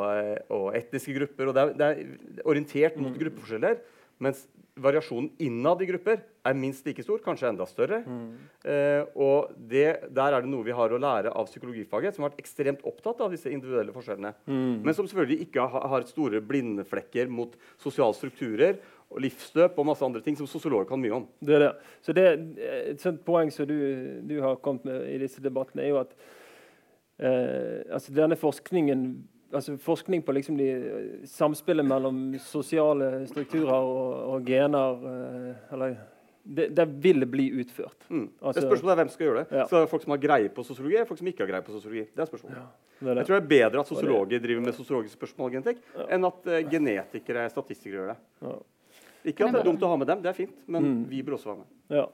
[0.56, 1.50] og etniske grupper.
[1.50, 3.82] og Det er, det er orientert mot gruppeforskjeller.
[4.24, 4.46] Mens
[4.80, 7.98] variasjonen innad i grupper er minst like stor, kanskje enda større.
[8.64, 12.32] Eh, og det, der er det noe vi har å lære av psykologifaget, som har
[12.32, 14.32] vært ekstremt opptatt av disse individuelle forskjellene.
[14.48, 18.80] Men som selvfølgelig ikke har, har store blindflekker mot sosiale strukturer
[19.10, 21.26] og livsløp og masse andre ting som sosiologer kan mye om.
[21.42, 21.72] Det er det.
[22.06, 22.26] Så det,
[22.92, 23.76] Et sånt poeng som du,
[24.22, 26.14] du har kommet med i disse debattene, er jo at
[27.18, 29.10] eh, altså denne forskningen
[29.50, 30.68] altså Forskning på liksom de,
[31.26, 35.96] samspillet mellom sosiale strukturer og, og gener eh, eller,
[36.42, 38.06] det, det vil bli utført.
[38.08, 38.28] Mm.
[38.40, 39.58] Altså- det spørsmålet er hvem skal gjøre det.
[39.58, 39.66] Ja.
[39.66, 41.66] Så det er folk som har greie på sosiologi, eller folk som ikke har greie
[41.66, 42.06] på sosiologi.
[42.14, 42.58] Det er spørsmålet.
[43.00, 43.16] Det er det.
[43.16, 46.58] Jeg tror det er bedre at sosiologer driver med sosiologiske spørsmål genetikk, enn at uh,
[46.70, 48.18] genetikere statistikere gjør det.
[48.46, 48.56] Ja.
[49.24, 51.08] Ikke at det er dumt å ha med dem, det er fint, men Mm.
[51.10, 51.66] vi bør også være med.
[51.90, 52.06] Ja.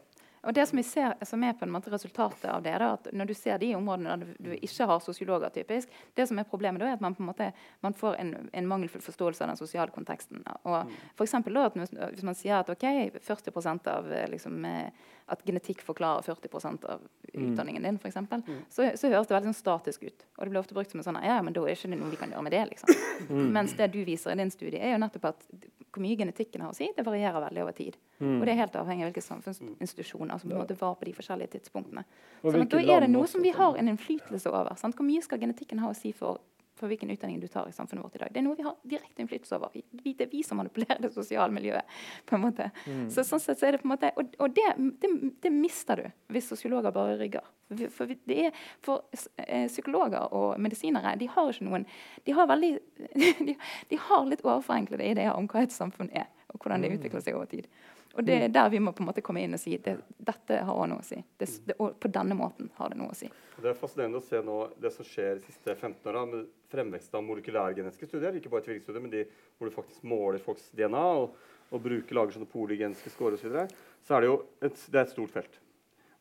[0.47, 3.09] Og det som, vi ser, som er på en måte resultatet av det, er at
[3.11, 6.47] når du ser de områdene der du, du ikke har sosiologer, typisk, det som er
[6.47, 7.49] problemet da, er at man på en måte
[7.83, 10.45] man får en, en mangelfull forståelse av den sosiale konteksten.
[10.63, 12.87] Og for eksempel da, at hvis, man sier at ok,
[13.27, 19.11] 40 av liksom, eh, at genetikk forklarer 40% av utdanningen din, for eksempel, så, så
[19.11, 20.29] høres det veldig sånn statisk ut.
[20.39, 22.13] Og det blir ofte brukt som en sånn ja, men da er det ikke noe
[22.15, 22.63] vi kan gjøre med det.
[22.71, 23.51] liksom.
[23.59, 25.49] Mens det du viser i din studie, er jo nettopp at
[25.97, 27.97] hvor mye genetikken har å si, det varierer veldig over tid.
[28.21, 31.15] Og det er helt avhengig av hvilke samfunnsinstitusjoner som på en måte var på de
[31.17, 32.05] forskjellige tidspunktene.
[32.43, 34.77] Så Sånn da er det noe som vi har en innflytelse over.
[34.81, 34.97] Sant?
[34.99, 36.43] Hvor mye skal genetikken ha å si for,
[36.77, 38.33] for hvilken utdanning du tar i samfunnet vårt i dag?
[38.33, 39.73] Det er noe vi har direkte innflytelse over.
[39.75, 41.89] Vi, det er vi som manipulerer det sosiale miljøet.
[42.27, 42.71] på en måte.
[42.87, 43.09] Mm.
[43.11, 44.67] Så sånn sett så er det på en måte, Og, og det,
[45.01, 45.11] det,
[45.43, 47.45] det mister du hvis sosiologer bare rygger.
[47.91, 49.09] For, det er, for
[49.43, 51.87] eh, psykologer og medisinere de har ikke noen
[52.23, 52.77] de har, veldig,
[53.49, 53.57] de,
[53.91, 57.37] de har litt overforenklede ideer om hva et samfunn er, og hvordan det utvikler seg
[57.39, 57.69] over tid.
[58.17, 60.63] Og det er der vi må på en måte komme inn og si det, dette
[60.65, 61.19] har også noe å si.
[61.37, 63.29] Det, det, og på denne måten har det noe å si.
[63.61, 67.19] Det er fascinerende å se nå det som skjer de siste 15 åra med fremveksten
[67.21, 68.39] av molekylærgenetiske studier.
[68.39, 71.37] Ikke bare tvillingsstudier, men de hvor du faktisk måler folks DNA og,
[71.69, 73.45] og bruker lager sånne polygenske scorer osv.
[73.45, 73.85] Så, videre.
[74.09, 75.61] så er det jo et, det er et stort felt.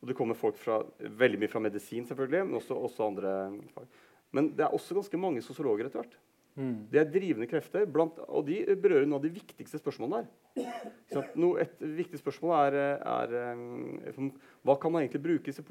[0.02, 3.36] Og det kommer folk fra, veldig mye fra medisin, selvfølgelig, men også, også andre
[3.72, 3.88] fag.
[4.36, 6.18] Men det er også ganske mange sosiologer etter hvert.
[6.56, 6.76] Mm.
[6.90, 10.22] Det er drivende krefter, blant, og de berører noen av de viktigste spørsmålene
[10.56, 11.26] der.
[11.36, 14.22] No, et viktig spørsmål er, er eh,
[14.64, 15.64] hva kan man egentlig bruke disse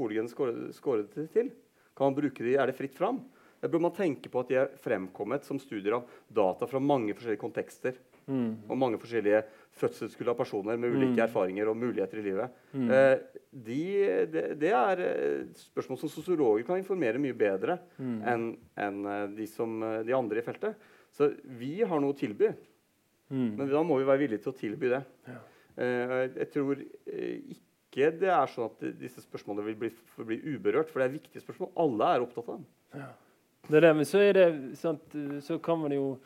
[0.77, 1.49] skårede til?
[1.95, 3.23] Kan man bruke de, Er det fritt fram?
[3.61, 7.15] Da bør man tenke på at de er fremkommet som studier av data fra mange
[7.15, 8.57] forskjellige kontekster Mm.
[8.65, 9.43] og mange forskjellige
[9.75, 11.23] fødselskull av personer med ulike Mm.
[11.27, 12.49] erfaringer og muligheter i livet.
[12.73, 12.89] Mm.
[12.91, 13.17] Eh,
[13.51, 13.79] de,
[14.31, 18.21] det, det er eh, spørsmål som sosiologer kan informere mye bedre Mm.
[18.23, 18.45] enn
[18.77, 20.75] enn, eh, de, eh, de andre i feltet.
[21.11, 22.53] Så vi har noe å tilby,
[23.31, 23.55] Mm.
[23.57, 25.03] men da må vi være villige til å tilby det.
[25.27, 25.39] Ja.
[25.77, 29.91] Eh, jeg tror ikke det er sånn at disse spørsmålene vil bli,
[30.25, 31.71] bli uberørt, for det er viktige spørsmål.
[31.75, 32.65] Alle er opptatt av dem.
[33.67, 35.01] Det er det, men så er det sant,
[35.41, 36.17] så kan man jo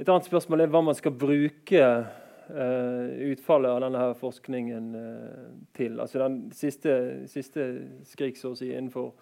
[0.00, 2.06] Et annet spørsmål er hva man skal bruke
[2.48, 6.00] utfallet av denne forskningen eh, til.
[6.00, 6.94] Altså den siste,
[7.28, 7.66] siste
[8.08, 9.12] skrik, så å si, innenfor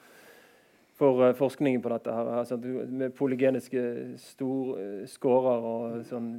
[0.97, 3.83] for eh, forskningen på dette her, altså med polygeniske
[4.23, 6.31] stor, eh, scorer og sånn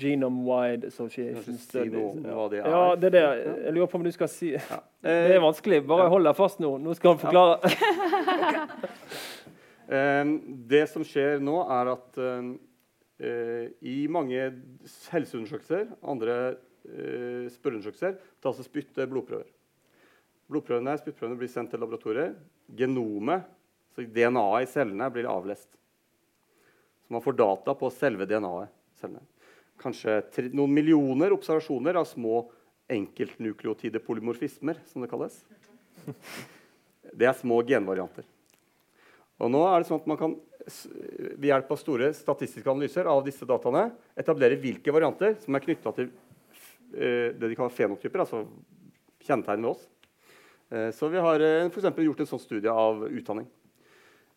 [0.00, 2.16] genome-wide association si studies.
[2.24, 2.70] hva det er.
[2.70, 3.26] Ja, det er det.
[3.66, 4.80] Jeg lurer på om du skal si Ja.
[5.00, 5.86] Det er vanskelig.
[5.88, 6.74] Bare hold deg fast nå.
[6.82, 7.60] Nå skal han forklare.
[9.90, 10.24] Eh,
[10.70, 12.50] det som skjer nå, er at eh, eh,
[13.20, 14.40] i mange
[15.12, 16.36] helseundersøkelser, andre
[16.88, 19.48] eh, spørreundersøkelser, tas det spytte blodprøver.
[20.50, 22.38] Blodprøvene, Spyttprøvene blir sendt til laboratoriet.
[22.74, 23.44] Genomet,
[23.94, 25.68] så DNA-et i cellene, blir avlest.
[27.04, 29.22] Så man får data på selve DNA-et cellene.
[29.80, 30.18] Kanskje
[30.52, 32.42] noen millioner observasjoner av små
[32.90, 35.38] enkeltnukleotide polymorfismer, som det kalles.
[37.10, 38.26] Det er små genvarianter.
[39.40, 40.36] Og nå er det sånn at man kan
[41.40, 45.92] ved hjelp av store statistiske analyser av disse dataene etablere hvilke varianter som er knytta
[45.96, 48.44] til eh, det de kaller fenotyper, altså
[49.26, 49.86] kjennetegn ved oss.
[50.70, 53.48] Eh, så vi har eh, for eksempel gjort en sånn studie av utdanning.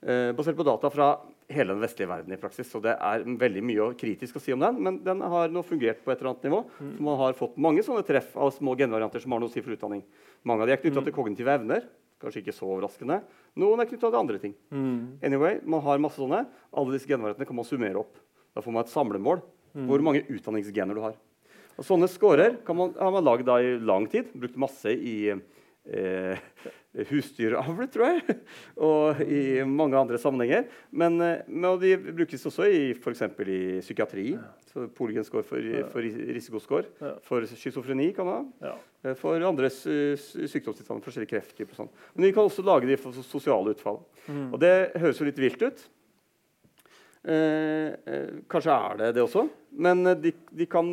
[0.04, 1.06] Basert på data fra
[1.48, 2.68] hele den vestlige verden i praksis.
[2.68, 6.02] Så det er veldig mye kritisk å si om den, men den har nå fungert
[6.04, 6.60] på et eller annet nivå.
[6.76, 9.64] Så man har fått mange sånne treff av små genvarianter som har noe å si
[9.64, 10.04] for utdanning.
[10.44, 11.88] Mange av de er knytta til kognitive evner.
[12.20, 13.22] Kanskje ikke så overraskende.
[13.56, 14.54] Noen er knytta til andre ting.
[14.74, 15.20] Mm.
[15.22, 16.46] Anyway, man har masse sånne.
[16.74, 18.16] Alle disse genvariantene kan man summere opp.
[18.56, 19.42] Da får man et samlemål
[19.74, 19.88] Mm.
[19.90, 21.16] hvor mange utdanningsgener du har.
[21.80, 24.28] Og sånne scorer kan man, har man lagd i lang tid.
[24.38, 25.34] Brukt masse i
[25.86, 26.38] eh,
[27.10, 28.36] husdyravl, tror jeg,
[28.78, 30.68] og i mange andre sammenhenger.
[30.92, 33.24] Men, eh, men de brukes også i f.eks.
[33.48, 34.28] i psykiatri.
[34.74, 36.86] Så Poligens går for, for risikoscore.
[37.28, 38.70] For schizofreni kan man ha.
[38.72, 38.76] Ja.
[39.10, 41.90] Eh, For andre sy- sy- sykdomstilstander, forskjellige krefttyper sånn.
[42.16, 44.00] Men vi kan også lage de for sosiale utfall.
[44.30, 44.48] Mm.
[44.54, 45.84] Og det høres jo litt vilt ut.
[47.24, 49.46] Eh, eh, kanskje er det det også,
[49.80, 50.90] men de, de, kan,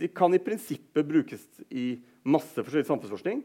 [0.00, 1.90] de kan i prinsippet brukes i
[2.28, 3.44] masse forskjellig samfunnsforskning.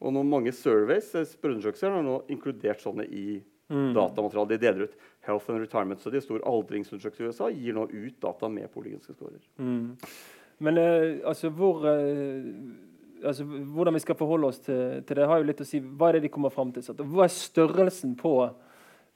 [0.00, 3.92] Og noen mange surveys eh, spørreundersøkelser har nå inkludert sånne i Mm.
[3.94, 8.16] datamaterialet De deler ut Health and Retirement Study, stor aldringsundersøkelse i USA, gir nå ut
[8.22, 9.44] data med polygenske scorer.
[9.62, 9.96] Mm.
[10.66, 12.48] Men eh, altså, hvor, eh,
[13.22, 15.78] altså, hvordan vi skal forholde oss til, til det, har jo litt å si.
[15.80, 16.82] Hva er det de kommer fram til?
[16.82, 17.04] sant?
[17.12, 18.34] Hva er størrelsen på,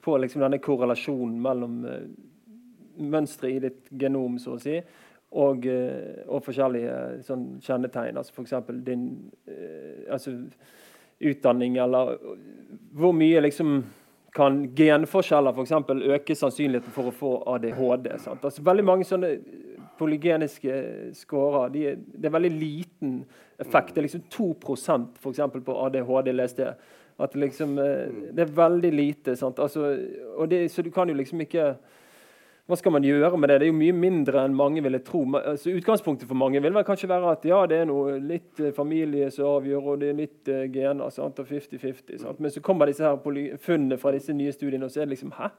[0.05, 1.99] på liksom denne korrelasjonen mellom uh,
[2.95, 4.79] mønstre i ditt genom, så å si,
[5.31, 8.17] og, eh, og forskjellige eh, sånn, kjennetegn?
[8.17, 8.55] Altså f.eks.
[8.85, 9.05] din
[9.49, 10.35] eh, altså,
[11.19, 12.15] utdanning, eller
[12.95, 13.77] hvor mye liksom
[14.35, 18.09] kan genforskjeller for eksempel, øke sannsynligheten for å få ADHD.
[18.17, 19.29] Altså, veldig mange sånne
[19.95, 20.79] polygeniske
[21.15, 23.13] scorer de, Det er veldig liten
[23.63, 23.93] effekt.
[23.95, 26.91] Det er liksom 2% for eksempel, på ADHD, leste jeg.
[27.15, 29.37] At liksom, det er veldig lite.
[29.39, 29.59] Sant?
[29.63, 29.93] Altså,
[30.51, 31.77] det, så du kan jo liksom ikke
[32.65, 33.59] hva skal man gjøre med det?
[33.61, 35.19] Det er jo mye mindre enn mange ville tro.
[35.37, 38.73] Altså, utgangspunktet for mange vil vel kanskje være at ja, det er noe litt eh,
[38.73, 41.13] familie som avgjør, og det er litt uh, gener.
[41.13, 41.43] Sant?
[41.43, 42.17] Og 50-50.
[42.23, 42.41] sant?
[42.41, 43.21] Men så kommer disse her
[43.61, 45.51] funnene fra disse nye studiene, og så er det liksom Hæ?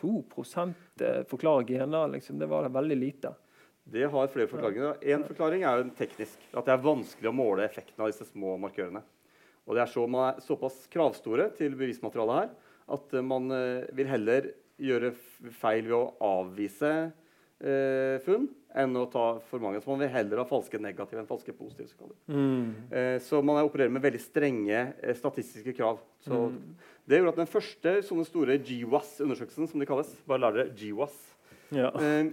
[0.00, 2.08] 2 eh, forklarer gener?
[2.16, 2.40] Liksom.
[2.40, 3.34] Det var veldig lite.
[3.84, 4.96] Det har flere forklaringer.
[5.04, 6.48] En forklaring er jo teknisk.
[6.56, 9.04] At det er vanskelig å måle effekten av disse små markørene.
[9.68, 12.54] Og det er så, man er såpass kravstore til bevismaterialet her
[12.94, 13.48] at man
[13.96, 15.12] vil heller gjøre
[15.54, 16.90] feil ved å avvise
[17.60, 19.78] eh, funn enn å ta for mange.
[19.80, 21.86] Så man vil heller ha falske negative enn falske positive.
[21.94, 22.08] Så,
[22.90, 25.98] eh, så man er- opererer med veldig strenge eh, statistiske krav.
[26.26, 26.52] Så
[27.06, 31.14] Det gjorde at den første sånne store GWAS-undersøkelsen, som de kalles Bare lær dere GWAS.
[31.70, 31.90] Ja.
[32.00, 32.30] Eh,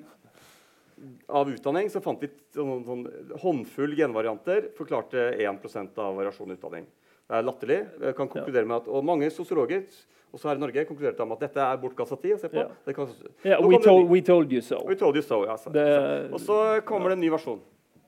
[1.29, 3.05] av utdanning så fant de sånn, sånn
[3.41, 6.85] håndfull genvarianter forklarte 1% av variasjon i utdanning.
[7.27, 7.79] Det er latterlig.
[8.01, 9.85] Jeg kan konkludere med at, og Mange sosiologer
[10.33, 12.35] også her i Norge konkluderte med at dette er bortkasta tid.
[12.35, 12.61] å se på.
[12.63, 12.67] Ja.
[12.85, 13.09] Det kan,
[13.45, 14.79] yeah, we, told, we told you so.
[14.87, 15.57] We told you so, ja.
[15.59, 15.73] Så.
[15.75, 17.59] The, Og så kommer det en ny versjon.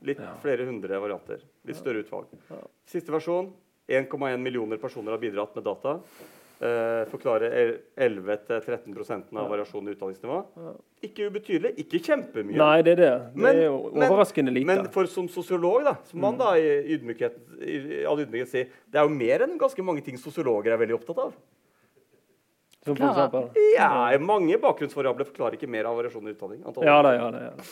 [0.03, 1.43] Litt flere hundre varianter.
[1.67, 2.31] Litt større utvalg.
[2.89, 3.51] Siste versjon
[3.87, 5.99] 1,1 millioner personer har bidratt med data.
[6.63, 10.37] Eh, forklarer 11-13% av variasjonen i utdanningsnivå.
[11.03, 12.55] Ikke ubetydelig, ikke kjempemye.
[12.55, 13.09] Nei, det er det.
[13.33, 14.65] Det Men- er overraskende lite.
[14.65, 18.95] Men for som sosiolog, da, som man da i ydmykhet, i all ydmykhet sier, det
[18.95, 21.33] er jo mer enn ganske mange ting sosiologer er veldig opptatt av.
[22.83, 23.25] Som for Klara.
[23.29, 23.49] eksempel.
[23.77, 26.61] Ja, Mange bakgrunnsvariabler forklarer ikke mer av variasjoner i utdanning.
[26.83, 27.49] Ja det, ja det, Ja.
[27.57, 27.63] da.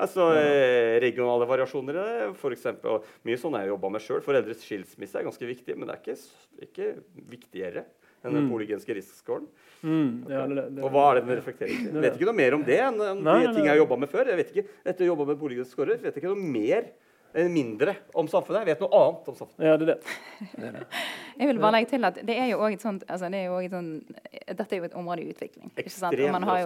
[0.00, 4.22] Altså, eh, Regionale variasjoner, eh, for eksempel, og mye sånn har jeg jobba med sjøl.
[4.24, 6.16] Foreldres skilsmisse er ganske viktig, men det er ikke,
[6.62, 6.86] ikke
[7.34, 7.82] viktigere
[8.24, 9.46] enn den polygenske risikoscoren.
[9.82, 10.84] Mm, ja, det, det, det.
[10.84, 11.92] Og hva er det den reflekterer til?
[11.96, 13.96] Jeg vet ikke noe mer om det enn enn Nei, de ting jeg har jobba
[13.98, 14.28] med før.
[14.32, 16.90] Jeg vet ikke, Etter å jobbe med polygenske scorer vet jeg ikke noe mer
[17.34, 18.64] enn mindre om samfunnet.
[18.64, 19.68] Jeg vet noe annet om samfunnet.
[19.68, 20.86] Ja, det er det.
[21.40, 23.48] Jeg vil bare legge til at det er jo også et sånt, altså det er
[23.48, 25.70] jo et sånt, Dette er jo et område i utvikling.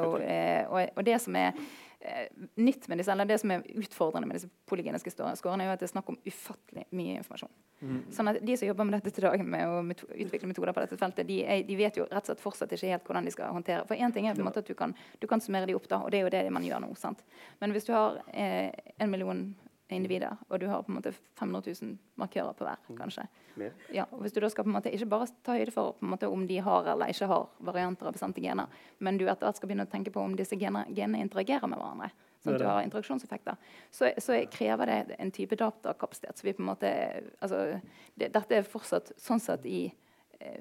[0.00, 1.52] jo, eh, og, det som er
[2.00, 2.24] eh,
[2.58, 5.76] nytt med disse, eller det som er utfordrende med disse polygeniske skå- skårene, er jo
[5.76, 7.52] at det er snakk om ufattelig mye informasjon.
[8.10, 10.82] Sånn at De som jobber med dette til dag, med å meto utvikle metoder på
[10.86, 13.34] dette feltet, de, er, de vet jo rett og slett fortsatt ikke helt hvordan de
[13.34, 13.86] skal håndtere.
[13.86, 15.86] For én ting er på en måte at du kan, du kan summere de opp,
[15.90, 16.94] da, og det er jo det man gjør nå.
[16.98, 17.22] sant?
[17.60, 19.54] Men hvis du har eh, en million
[19.92, 23.26] individer, og du har på en måte 500 000 markører på hver, kanskje.
[23.92, 26.06] Ja, og Hvis du da skal på en måte ikke bare ta høyde for på
[26.06, 29.46] en måte om de har eller ikke har varianter av bestemte gener, men du etter
[29.46, 32.64] hvert skal begynne å tenke på om disse genene, genene interagerer med hverandre, sånn at
[32.64, 36.38] du har interaksjonseffekter, så, så krever det en type datakapasitet.
[36.38, 36.94] Så vi på en måte,
[37.44, 37.80] altså,
[38.14, 39.86] det, dette er fortsatt sånn sett i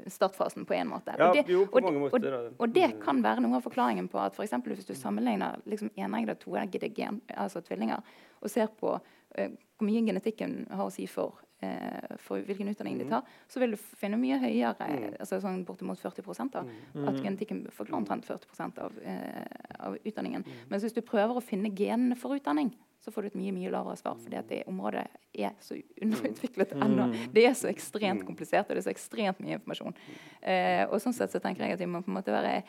[0.08, 1.16] startfasen på en måte.
[1.18, 3.60] Ja, og, det, jo, på og, mange og, måter er og det kan være noe
[3.60, 7.64] av forklaringen på at for eksempel hvis du sammenligner liksom eneggede og toeggede gen, altså
[7.66, 8.04] tvillinger,
[8.42, 8.96] og ser på
[9.38, 13.60] eh, hvor mye genetikken har å si for, eh, for hvilken utdanning de tar, så
[13.64, 14.88] vil du finne mye høyere,
[15.20, 19.44] altså sånn bortimot 40 da, at genetikken forklarer omtrent 40 av, eh,
[19.80, 20.46] av utdanningen.
[20.72, 22.72] Mens hvis du prøver å finne genene for utdanning,
[23.04, 25.04] så får du et mye mye lavere svar, fordi at det området
[25.36, 27.10] er så underutviklet ennå.
[27.36, 29.98] Det er så ekstremt komplisert, og det er så ekstremt mye informasjon.
[30.40, 32.62] Eh, og sånn sett så tenker jeg at vi må på en måte være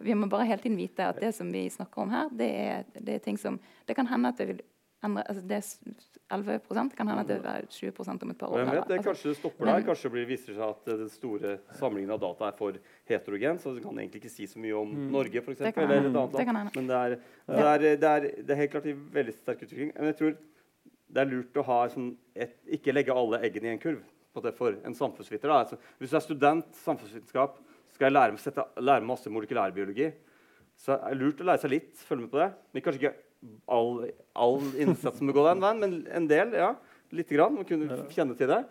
[0.00, 2.86] vi må bare hele tiden vite at det som vi snakker om her, det er,
[2.96, 4.62] det er ting som Det kan hende at det vil
[5.04, 8.50] endre altså det er 11 det kan hende at det er 20% om et par
[8.50, 8.64] år.
[8.64, 9.84] Men vet, det altså, Kanskje det stopper der.
[9.86, 12.78] Kanskje det viser seg at eh, den store samlingen av data er for
[13.10, 13.60] heterogen.
[13.62, 15.54] Så det kan egentlig ikke si så mye om Norge Mm.
[15.56, 16.70] Det eksempel, eller et annet land.
[16.74, 17.14] Men det er,
[17.46, 19.92] det, er, det, er, det er helt klart i veldig sterk utvikling.
[19.94, 20.36] Men jeg tror
[21.06, 24.00] det er lurt å ha sånn et, ikke legge alle eggene i en kurv
[24.34, 25.48] på det for en samfunnsviter.
[25.48, 25.60] Da.
[25.62, 27.60] Altså, hvis du er student samfunnsvitenskap,
[27.94, 30.10] skal jeg lære, sette, lære masse molekylærbiologi.
[30.76, 32.50] Så er det lurt å lære seg litt, følge med på det.
[32.72, 33.14] Men kanskje ikke
[33.66, 36.54] all, all innsats som går den veien, men en del.
[36.56, 36.74] ja,
[37.14, 37.54] Lite grann.
[37.54, 38.62] Man kunne kjenne til det.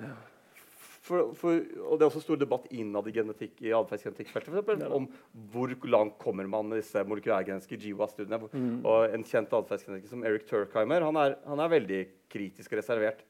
[1.05, 5.05] For, for, og Det er også stor debatt innad i genetikk, i atferdsgenetikkfeltet om
[5.53, 8.39] hvor langt kommer man med disse molekylærgenetiske GWAS-studiene.
[8.49, 8.79] Mm.
[8.81, 13.21] Og En kjent atferdsgenetiker som Eric Turkheimer han er, han er, veldig kritisk og reservert.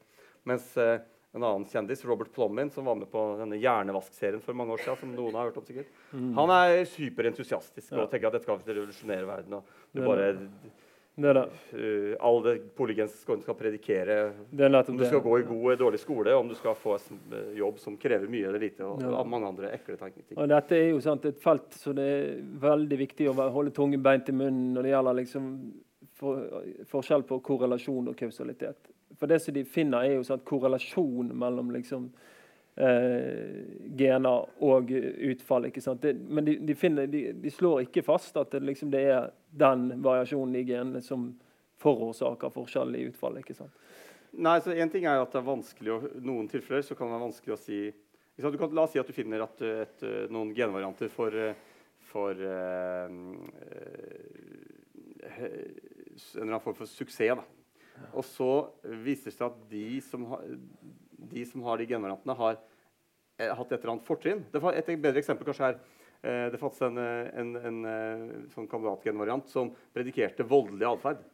[0.48, 1.04] Mens eh,
[1.36, 5.02] en annen kjendis, Robert Plommin, som var med på denne Hjernevask-serien for mange år siden,
[5.02, 6.32] som noen har hørt om sikkert, mm.
[6.38, 8.06] han er superentusiastisk ja.
[8.06, 9.60] og tenker at dette kan revolusjonere verden.
[9.60, 10.32] og det bare
[11.16, 11.44] det det.
[11.74, 16.48] Uh, all det polygens skal predikere om du skal gå i god dårlig skole, om
[16.48, 19.24] du skal få en eh, jobb som krever mye eller lite, og, ja.
[19.24, 20.36] mange andre ekle ting.
[20.36, 24.04] Og dette er jo sant, et felt så det er veldig viktig å holde tungen
[24.04, 25.50] beint i munnen når det gjelder liksom
[26.20, 26.44] for,
[26.92, 28.92] forskjell på korrelasjon og kausalitet.
[29.20, 32.10] For det som de finner, er jo sant, korrelasjon mellom liksom
[32.76, 33.64] eh,
[33.98, 35.70] gener og utfall.
[35.70, 35.96] ikke?
[36.02, 39.30] Det, men de, de, finner, de, de, slår ikke fast at det, liksom, det, er
[39.56, 41.32] den variasjonen i genene som
[41.82, 43.40] forårsaker forskjell i utfall.
[44.36, 47.16] Nei, så en ting er at det er vanskelig å, noen tilfeller så kan det
[47.16, 47.80] være vanskelig å si
[48.36, 51.32] kan, La oss si at du finner at, et, noen genvarianter for,
[52.10, 53.14] for eh,
[53.64, 54.66] uh,
[55.26, 57.40] en eller annen form for suksess.
[57.40, 57.46] Da.
[58.16, 58.50] Og så
[59.06, 60.44] viser det seg at de som har,
[61.32, 62.58] de, som har de genvariantene, har
[63.40, 64.44] eh, hatt et eller annet fortrinn.
[64.52, 65.80] Et bedre eksempel kanskje er
[66.22, 71.26] eh, det fantes en, eh, en, en, en eh, sånn kandidatgenvariant som predikerte voldelig atferd.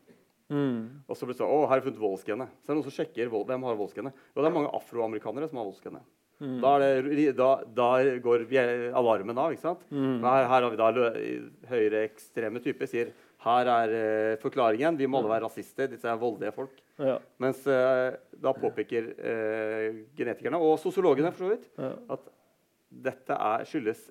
[0.51, 1.03] Mm.
[1.07, 2.57] Og så ble det sånn, å, her er funnet voldsgenet.
[2.59, 4.25] Så er det noen som sjekker hvem har voldsgenet.
[4.33, 6.09] Jo, det er mange afroamerikanere som har voldsgenet.
[6.41, 6.55] Mm.
[6.57, 7.89] Da, det, da, da,
[8.23, 8.47] går
[8.97, 9.53] alarmen av.
[9.53, 9.83] ikke sant?
[9.93, 10.23] Mm.
[10.25, 11.11] Her, her, har vi da
[11.69, 13.11] høyreekstreme typer sier
[13.45, 14.97] her er uh, forklaringen.
[14.97, 15.89] Vi må alle være rasister.
[15.89, 16.80] Disse er voldelige folk.
[16.99, 17.17] Ja.
[17.41, 18.11] Mens uh,
[18.43, 21.69] da påpeker uh, genetikerne, og sosiologene for så vidt,
[22.11, 22.27] at
[22.91, 24.09] dette er, skyldes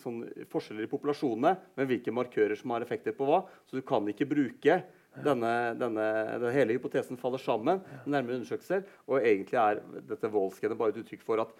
[0.00, 3.42] sånn, forskjeller i populasjonene, men hvilke markører som har effekter på hva.
[3.68, 4.78] Så du kan ikke bruke
[5.12, 6.06] denne, denne,
[6.38, 7.82] denne hele hypotesen faller sammen.
[8.06, 11.52] nærmere undersøkelser, Og egentlig er dette voldsgenet bare et uttrykk for at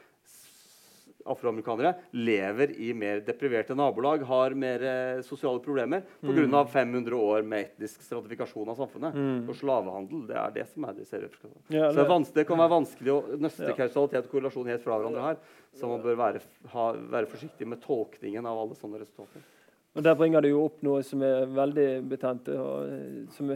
[1.28, 6.35] afroamerikanere lever i mer depriverte nabolag, har mer eh, sosiale problemer pga.
[6.42, 6.58] Mm.
[6.72, 9.14] 500 år med etnisk stratifikasjon av samfunnet.
[9.14, 9.40] Mm.
[9.48, 10.26] Og slavehandel.
[10.28, 13.70] Det er det som er det ja, det, Så det, kan være vanskelig å nøste
[13.70, 13.78] ja.
[13.78, 15.40] kausalitet og korrelasjon helt fra hverandre her.
[15.76, 19.44] Så man bør være, ha, være forsiktig med tolkningen av alle sånne resultater.
[19.92, 23.50] Og Der bringer du jo opp noe som er veldig betent, og eh, som,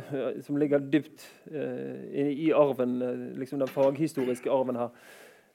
[0.44, 2.98] som ligger dypt eh, i, i arven,
[3.40, 4.92] liksom den faghistoriske arven her.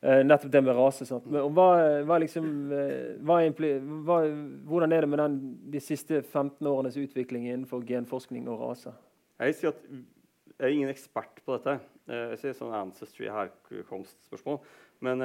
[0.02, 1.06] Uh, nettopp det med rase.
[1.06, 1.28] Sant?
[1.30, 1.68] Men, hva,
[2.10, 4.18] hva liksom, uh, hva hva,
[4.66, 5.36] hvordan er det med den,
[5.76, 8.96] de siste 15 årenes utvikling innenfor genforskning og rase?
[9.42, 11.78] Jeg si jeg er ingen ekspert på dette.
[12.10, 14.62] Uh, jeg sier sånn ancestry herkomstspørsmål.
[15.02, 15.24] Men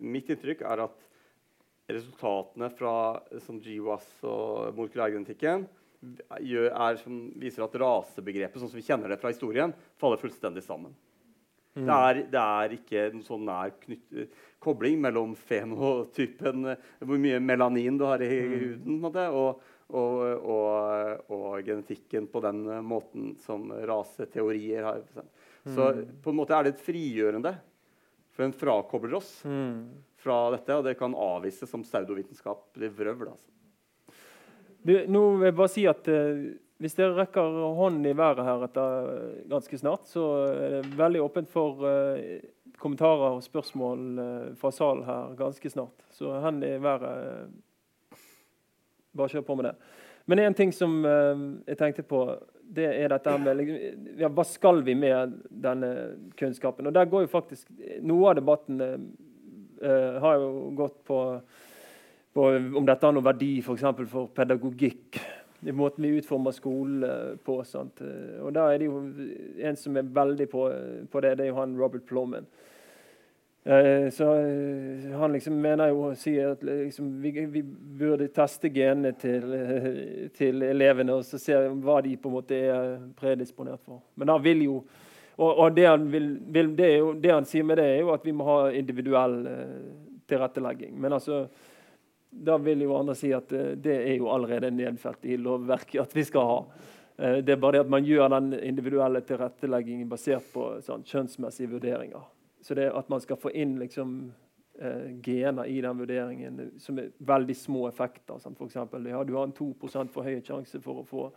[0.00, 1.02] mitt inntrykk er at
[1.92, 2.92] resultatene fra
[3.36, 5.66] GWAS og molekylærgenetikken
[7.36, 10.96] viser at rasebegrepet sånn som vi kjenner det fra historien, faller fullstendig sammen.
[11.78, 11.84] Mm.
[11.86, 17.98] Det, er, det, er, ikke en sånn nær knytt, kobling mellom fenotypen, hvor mye melanin
[18.00, 18.54] du har i mm.
[18.54, 19.60] huden, måte, og,
[19.94, 25.04] og, og, og, genetikken på den måten som raseteorier har.
[25.14, 25.74] Mm.
[25.76, 25.90] Så
[26.24, 27.54] på en måte er det et frigjørende.
[28.34, 29.78] For den frakobler oss mm.
[30.22, 33.32] fra dette, og det kan avvises som pseudovitenskapelig vrøvl.
[33.34, 33.50] Altså.
[34.80, 36.44] Du, nå vil jeg bare si at uh,
[36.80, 39.08] hvis dere rekker hånden i været her etter
[39.50, 42.38] ganske snart, så er det veldig åpent for uh,
[42.80, 46.06] kommentarer og spørsmål uh, fra salen her ganske snart.
[46.16, 47.58] Så hendene i været uh,
[49.10, 49.74] Bare kjør på med det.
[50.30, 52.20] Men én ting som jeg tenkte på,
[52.62, 53.62] det er dette med
[54.20, 55.88] ja, Hva skal vi med denne
[56.38, 56.86] kunnskapen?
[56.86, 57.72] Og der går jo faktisk
[58.06, 58.78] Noe av debatten
[60.22, 61.18] har jo gått på,
[62.38, 63.82] på om dette har noen verdi f.eks.
[63.82, 65.18] For, for pedagogikk
[65.62, 67.60] i måten vi utformer skolen eh, på.
[67.64, 68.00] Sant?
[68.00, 69.02] Eh, og da er det jo
[69.60, 70.66] En som er veldig på,
[71.12, 72.46] på det, det er jo han Robert Plommen.
[73.64, 74.24] Eh, så
[75.20, 77.62] Han liksom mener jo å si at liksom, vi, vi,
[78.00, 82.96] burde teste genene til, til, elevene og så se hva de på en måte er
[83.20, 84.00] predisponert for.
[84.16, 84.82] Men han vil jo
[85.40, 88.10] og, og det, han vil, vil, det, jo, det, han sier med det, er jo
[88.12, 89.38] at vi må ha individuell
[90.28, 90.98] tilrettelegging.
[91.00, 91.46] Men altså
[92.30, 96.16] da vil jo andre si at uh, det er jo allerede nedfelt i lovverket at
[96.16, 96.58] vi skal ha.
[97.18, 101.72] Uh, det er bare det at man gjør den individuelle tilretteleggingen basert på sånn, kjønnsmessige
[101.74, 102.28] vurderinger.
[102.62, 104.16] Så det at man skal få inn liksom,
[104.82, 108.38] uh, gener i den vurderingen som er veldig små effekter.
[108.38, 108.58] Sant?
[108.58, 111.30] For eksempel, ja, du har en 2 for høy sjanse for å få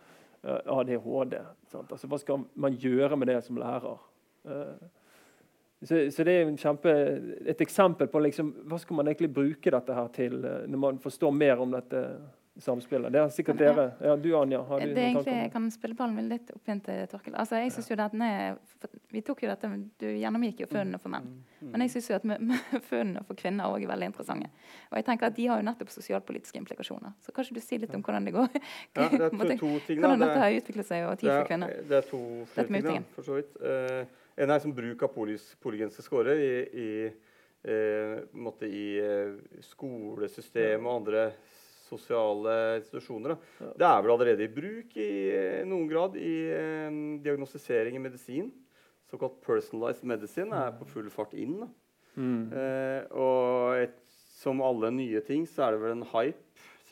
[0.43, 1.37] ADHD.
[1.71, 1.91] Sant?
[1.95, 4.01] Altså, hva skal man gjøre med det som lærer?
[4.43, 4.75] Eh,
[5.83, 6.93] så, så, det er kjempe,
[7.53, 11.03] et eksempel på liksom, hva skal man egentlig bruke dette her til eh, når man
[11.03, 12.05] forstår mer om dette
[12.55, 13.11] samspillet.
[13.13, 13.85] Det er sikkert dere.
[14.01, 16.81] Ja, du Anja, har du det er egentlig, Jeg kan spille ballen litt opp igjen
[16.85, 17.33] til Torkel.
[17.41, 18.29] Altså, jeg synes jo denne,
[19.09, 19.69] Vi tok jo dette,
[19.99, 21.31] Du gjennomgikk jo funnene for menn.
[21.59, 21.71] Mm.
[21.71, 22.27] Men jeg syns at
[22.91, 24.51] funnene for kvinner også er veldig interessante.
[24.91, 27.15] Og jeg tenker at De har jo nettopp sosialpolitiske implikasjoner.
[27.25, 28.49] Så kanskje du si litt om hvordan det går?
[28.53, 31.79] Ja, det er to, to ting, hvordan dette har utviklet seg og tid for kvinner?
[31.89, 32.21] Det er to
[32.53, 33.57] flere ting, da, for så vidt.
[33.57, 36.53] Uh, en er som bruk av polygense scorer i,
[36.83, 36.91] i,
[37.69, 41.27] uh, i uh, skolesystemet og andre
[41.93, 43.35] sosiale institusjoner.
[43.59, 43.71] Ja.
[43.77, 48.51] Det er vel allerede i bruk i eh, noen grad i eh, diagnostisering i medisin.
[49.11, 51.59] Såkalt personalized medicine er på full fart inn.
[52.15, 52.49] Mm.
[52.53, 53.99] Eh, og et,
[54.39, 56.42] som alle nye ting så er det vel en hype,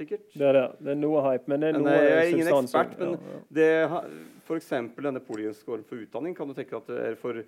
[0.01, 0.27] sikkert.
[0.33, 0.65] Det er det.
[0.81, 3.41] Det er noe hype, men det er noe Jeg er ingen ekspert, men ja, ja.
[3.57, 3.69] det,
[4.47, 7.39] for eksempel denne polygenskolen for utdanning kan du tenke at det er for,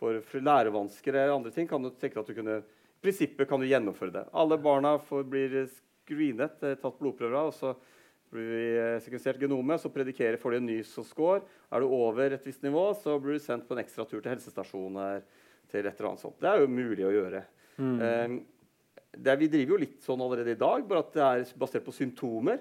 [0.00, 2.60] for, for lærevansker eller andre ting kan du tenke at du kunne
[2.98, 4.24] i prinsippet kan du gjennomføre det.
[4.34, 7.52] Alle barna får, blir screenet, tatt blodprøver av.
[7.52, 7.74] og så
[8.32, 11.42] blir vi eh, sekvensert genomet, så predikerer får de en ny score.
[11.70, 14.32] Er du over et visst nivå, så blir du sendt på en ekstra tur til
[14.32, 15.22] helsestasjoner.
[15.68, 16.38] til et eller annet sånt.
[16.40, 17.42] Det er jo mulig å gjøre.
[17.76, 17.98] Mm.
[18.00, 18.36] Um,
[19.16, 21.94] det, vi driver jo litt sånn allerede i dag, bare at det er basert på
[21.96, 22.60] symptomer.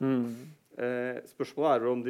[0.00, 0.28] Mm.
[0.74, 2.04] Eh, spørsmålet er om,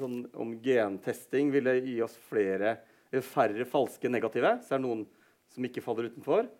[0.00, 2.76] sånn, om, gentesting ville gi oss flere,
[3.24, 4.56] færre falske negative.
[4.64, 5.06] Så er det noen
[5.50, 6.50] som ikke faller utenfor.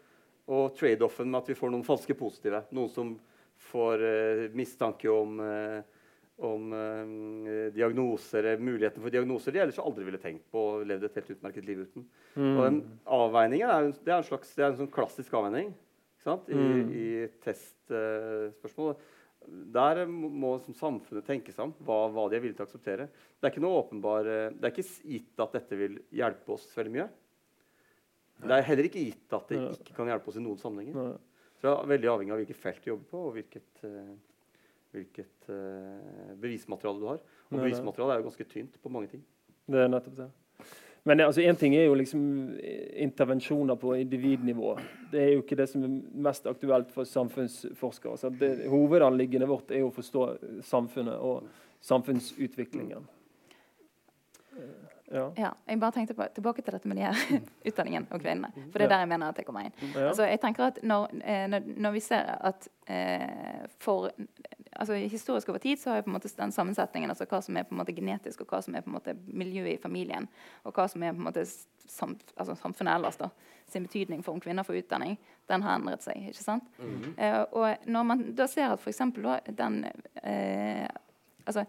[0.51, 2.64] Og trade-offen med at vi får noen falske positive.
[2.75, 3.14] Noen som
[3.71, 5.83] får eh, mistanke om, eh,
[6.41, 11.18] om uh, diagnoser, muligheten for diagnoser de ellers aldri ville tenkt på og levd et
[11.21, 12.07] helt utmerket liv uten.
[12.33, 12.55] Mm.
[12.55, 15.68] Og den avveiningen er, det er en slags, det er en sånn klassisk avveining
[16.27, 16.93] i, mm.
[16.93, 17.07] i
[17.45, 18.95] testspørsmål.
[19.73, 23.09] Der må samfunnet tenke seg om hva, hva, de er villige til å akseptere.
[23.39, 26.93] Det er ikke noe åpenbar, det er ikke gitt at dette vil hjelpe oss veldig
[26.99, 27.09] mye.
[28.41, 31.16] Det er heller ikke gitt at det ikke kan hjelpe oss i noen sammenhenger.
[31.61, 34.61] Så det er veldig avhengig av hvilket felt du jobber på, og hvilket, uh,
[34.97, 37.25] hvilket uh, bevismateriale du har.
[37.51, 39.25] Og bevismaterialet er jo ganske tynt på mange ting.
[39.71, 40.31] Det er nettopp det.
[41.03, 42.22] Men altså, en ting er jo liksom
[42.92, 44.74] intervensjoner på individnivå.
[45.12, 45.94] Det er jo ikke det som er
[46.28, 48.18] mest aktuelt for samfunnsforskere.
[48.20, 50.26] Så det, hovedanliggende vårt er jo å forstå
[50.68, 51.48] samfunnet og
[51.80, 53.09] samfunnsutviklingen.
[55.11, 55.24] Ja.
[55.36, 55.48] ja.
[55.66, 58.53] jeg bare tenkte på, Tilbake til dette med de her utdanningen og kvinnene.
[58.70, 59.74] For det er der jeg mener at jeg kommer inn.
[59.96, 64.12] Altså, jeg tenker at når, eh, når, når vi ser at eh, for
[64.73, 67.57] altså, Historisk over tid så har jeg på en måte den sammensetningen, altså hva som
[67.57, 70.29] er på en måte genetisk, og hva som er på en måte miljøet i familien,
[70.64, 73.31] og hva som er på en måte sam, altså, samfunnet ellers da,
[73.71, 75.18] sin betydning for om kvinner får utdanning,
[75.51, 76.29] den har endret seg.
[76.29, 76.64] ikke sant?
[76.79, 77.14] Mm -hmm.
[77.18, 78.99] eh, og når man da ser at f.eks.
[79.59, 79.85] den
[80.23, 80.89] eh,
[81.47, 81.64] altså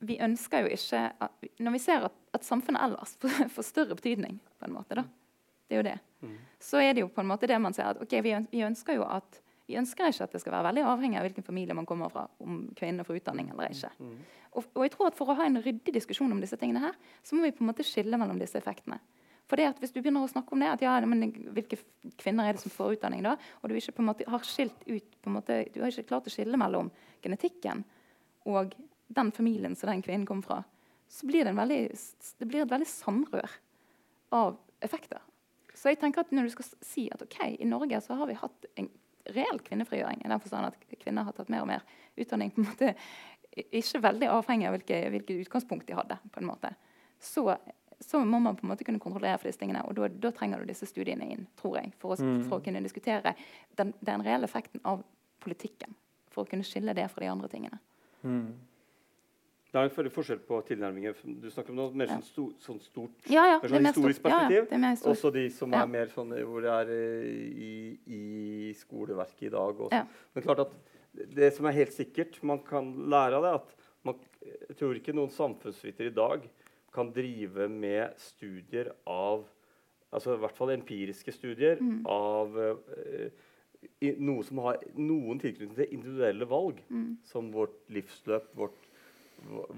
[0.00, 3.16] vi ønsker jo ikke at, Når vi ser at, at samfunnet ellers
[3.54, 5.04] får, større betydning, på en måte, da,
[5.68, 6.36] det er jo det, mm.
[6.60, 9.06] så er det jo på en måte det man ser at okay, vi, ønsker jo
[9.08, 12.10] at vi ønsker ikke at det skal være veldig avhengig av hvilken familie man kommer
[12.12, 13.92] fra, om kvinner får utdanning eller ikke.
[14.02, 14.14] Mm.
[14.52, 16.96] Og, og, jeg tror at For å ha en ryddig diskusjon om disse tingene her,
[17.24, 18.98] så må vi på en måte skille mellom disse effektene.
[19.50, 21.78] For det at Hvis du begynner å snakke om det, at ja, men hvilke
[22.20, 24.86] kvinner er det som får utdanning da, og du ikke på en måte har skilt
[24.86, 26.90] ut på en måte, du har ikke klart å skille mellom
[27.24, 27.84] genetikken
[28.48, 28.74] og
[29.12, 30.62] den familien som den kvinnen kommer fra,
[31.12, 31.80] så blir det, veldig,
[32.40, 33.58] det blir et veldig samrør
[34.32, 35.20] av effekter.
[35.76, 38.38] Så jeg tenker at når du skal si at ok, i Norge så har vi
[38.38, 38.88] hatt en
[39.30, 41.84] reell kvinnefrigjøring, i den forstand at kvinner har tatt mer og mer
[42.18, 42.94] utdanning på en måte
[43.52, 46.72] ikke veldig avhengig av hvilket hvilke utgangspunkt de hadde, på en måte,
[47.20, 47.44] så,
[48.00, 49.84] så, må man på en måte kunne kontrollere for disse tingene.
[49.86, 52.42] Og da, trenger du disse studiene inn, tror jeg, for å, mm.
[52.48, 53.34] for å kunne diskutere
[53.78, 55.04] den, den, reelle effekten av
[55.44, 55.94] politikken.
[56.32, 57.80] For å kunne skille det fra de andre tingene.
[58.24, 58.54] Mm.
[59.72, 61.14] Det er en forskjell på tilnærminger.
[61.40, 64.26] Du snakker om noe mer sånn, sto, sånn stort ja, ja, sånn historisk stort.
[64.26, 64.66] perspektiv.
[64.68, 67.70] Ja, ja, også de som er mer sånn hvor det er i,
[68.04, 69.80] i skoleverket i dag.
[69.86, 70.02] Også.
[70.34, 70.74] Men klart at
[71.38, 75.16] det som er helt sikkert man kan lære av det, at man, jeg tror ikke
[75.16, 76.44] noen samfunnsviter i dag
[76.92, 79.46] kan drive med studier av
[80.12, 82.02] altså i hvert fall empiriske studier mm.
[82.12, 83.48] av uh,
[84.20, 87.06] noe som har noen tilknytning til individuelle valg, mm.
[87.26, 88.81] som vårt livsløp, vårt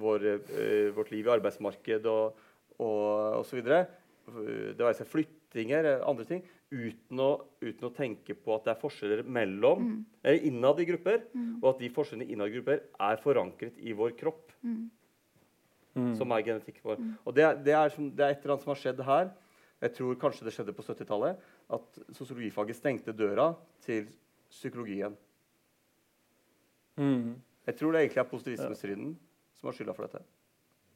[0.00, 2.42] vår, eh, vårt liv i arbeidsmarked og,
[2.82, 3.86] og videre
[4.24, 7.30] Det være seg flyttinger, andre ting, uten å,
[7.62, 9.98] uten å, tenke på at det er forskjeller mellom, mm.
[10.24, 11.50] eller innad i grupper, mm.
[11.60, 14.54] og at de forskjellene innad i grupper er forankret i vår kropp.
[14.64, 14.78] Mm.
[15.94, 16.12] mm.
[16.18, 17.00] Som er genetikk vår.
[17.00, 17.12] Mm.
[17.22, 19.30] Og det, det, er som, det, er et eller annet som har skjedd her.
[19.84, 21.44] Jeg tror kanskje det skjedde på 70-tallet.
[21.76, 23.50] At sosiologifaget stengte døra
[23.84, 24.08] til
[24.48, 25.14] psykologien.
[26.96, 27.34] Mm.
[27.66, 29.14] Jeg tror det egentlig er positivismestriden
[29.64, 30.22] som har skylda for dette.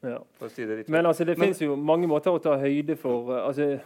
[0.05, 0.19] Ja.
[0.39, 2.53] For å si det litt Men altså, det Men- finnes jo mange måter å ta
[2.57, 3.79] høyde for eh, altså,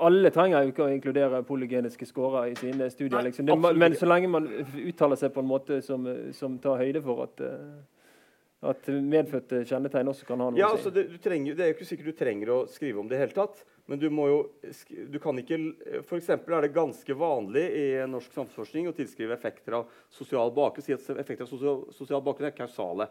[0.00, 3.18] Alle trenger jo ikke å inkludere polygeniske scorer i sine studier.
[3.20, 3.46] Nei, Liksom.
[3.46, 4.46] Det, men så lenge man
[4.86, 10.08] uttaler seg på en måte som, som tar høyde for at, eh, at medfødte kjennetegn
[10.08, 10.94] også kan ha noe Ja, å altså si.
[10.96, 13.20] det, du trenger, det er jo ikke sikkert du trenger å skrive om det i
[13.24, 13.64] hele tatt.
[13.90, 14.38] Men du må jo
[14.70, 15.58] sk- du kan ikke,
[16.06, 20.82] For eksempel er det ganske vanlig i norsk samfunnsforskning å tilskrive effekter av sosial bakgrunn.
[20.86, 23.08] Si at effekter av sosial, sosial bakgrunn er kausale.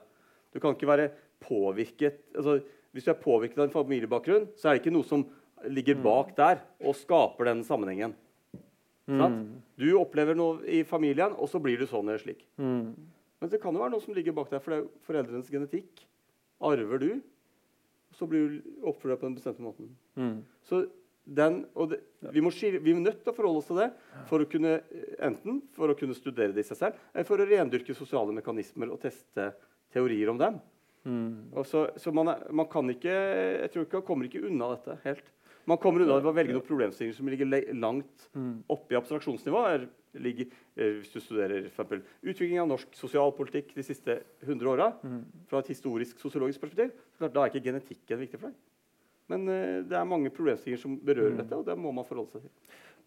[0.54, 1.10] Du kan ikke være
[1.44, 2.60] påvirket altså,
[2.96, 5.28] Hvis du er påvirket av en familiebakgrunn, så er det ikke noe som
[5.70, 8.16] ligger bak der og skaper den sammenhengen.
[9.10, 9.40] Sant?
[9.80, 12.46] Du opplever noe i familien, og så blir du sånn eller slik.
[12.62, 12.94] Mm.
[13.40, 16.04] Men det kan jo være noe som ligger bak der, for det er foreldrenes genetikk.
[16.66, 17.12] Arver du,
[18.18, 19.94] så blir du oppført deg på den bestemte måten.
[20.20, 20.40] Mm.
[20.68, 20.84] Så
[21.30, 22.00] den, og det,
[22.34, 23.90] vi, må skille, vi er nødt til å forholde oss til det
[24.30, 27.42] for å kunne, eh, enten for å kunne studere det i seg selv, eller for
[27.42, 29.52] å rendyrke sosiale mekanismer og teste
[29.94, 30.60] teorier om dem.
[31.06, 31.52] Mm.
[31.66, 33.10] Så, så man, er, man kan ikke
[33.64, 35.30] Jeg tror ikke man kommer ikke unna dette helt.
[35.70, 38.64] Man kommer unna ved å velge noen problemstillinger som ligger langt Mm.
[38.70, 39.62] oppe i abstraksjonsnivå.
[39.74, 39.88] Er,
[40.22, 44.92] ligger, eh, hvis du studerer for eksempel, utvikling av norsk sosialpolitikk de siste 100 åra
[45.04, 45.24] Mm.
[45.50, 48.56] fra et historisk sosiologisk perspektiv, så klart, da er ikke genetikken viktig for deg.
[49.30, 51.38] Men uh, det er mange problemstillinger som berører Mm.
[51.44, 52.52] dette, og det må man forholde seg til.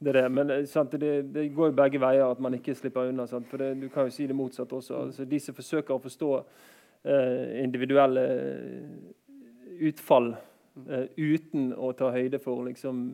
[0.03, 3.11] Det er det, men eh, det, det går jo begge veier at man ikke slipper
[3.13, 3.27] unna.
[3.31, 3.47] Sant?
[3.51, 5.05] For det, Du kan jo si det motsatte også.
[5.07, 10.33] Altså, de som forsøker å forstå eh, individuelle eh, utfall
[10.89, 13.05] eh, uten å ta høyde for liksom,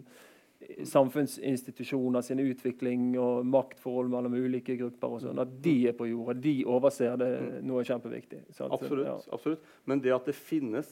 [0.88, 6.38] samfunnsinstitusjoner sin utvikling og maktforhold mellom ulike grupper og sånn, at de er på jorda.
[6.42, 7.30] De overser det
[7.66, 8.42] noe kjempeviktig.
[8.50, 8.72] sant?
[8.74, 9.06] Absolutt.
[9.06, 9.18] ja.
[9.32, 9.76] absolutt.
[9.84, 10.90] Men det at det finnes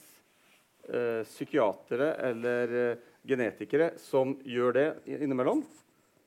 [0.88, 4.86] eh, psykiatere eller eh, genetikere som gjør det
[5.18, 5.64] innimellom,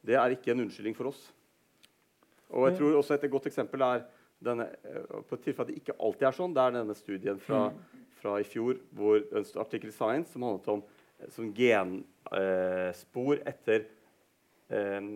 [0.09, 1.21] det er ikke en unnskyldning for oss.
[2.49, 4.07] Og jeg tror også Et godt eksempel er
[4.41, 6.53] denne, eh, på et tilfelle at det ikke alltid er sånn.
[6.55, 7.67] Det er denne studien fra,
[8.21, 10.83] fra i fjor hvor en artikkel i Science som handlet om
[11.27, 13.83] som sånn genspor etter
[14.71, 15.09] eh,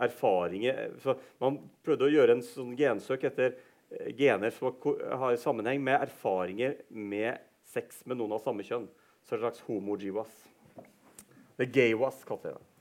[0.00, 3.52] erfaringer Så Man prøvde å gjøre en sånn gensøk etter
[3.90, 4.74] eh, gener som
[5.20, 8.88] har sammenheng med erfaringer med sex med noen av samme kjønn.
[9.24, 10.32] Så en slags homo-jiwas.
[11.54, 12.73] Det er gay-was, kalte jeg det.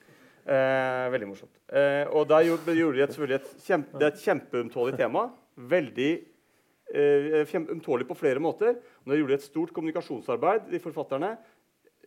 [0.43, 1.55] Eh, veldig morsomt.
[1.71, 5.23] Eh, og da gjorde, gjorde de et, selvfølgelig et, kjempe, det er et kjempeømtålig tema.
[5.55, 6.11] Veldig
[6.91, 8.75] eh, ømtålig på flere måter.
[9.03, 11.37] Og da gjorde de et stort kommunikasjonsarbeid, de forfatterne.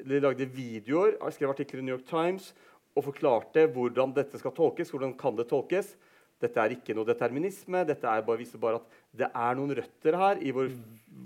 [0.04, 2.52] De lagde videoer, skrev artikler i New York Times
[2.96, 4.92] og forklarte hvordan dette skal tolkes.
[4.92, 5.94] hvordan kan det tolkes.
[6.40, 7.84] Dette er ikke noe determinisme.
[7.88, 10.68] Dette er bare, viser bare at det er noen røtter her i vår,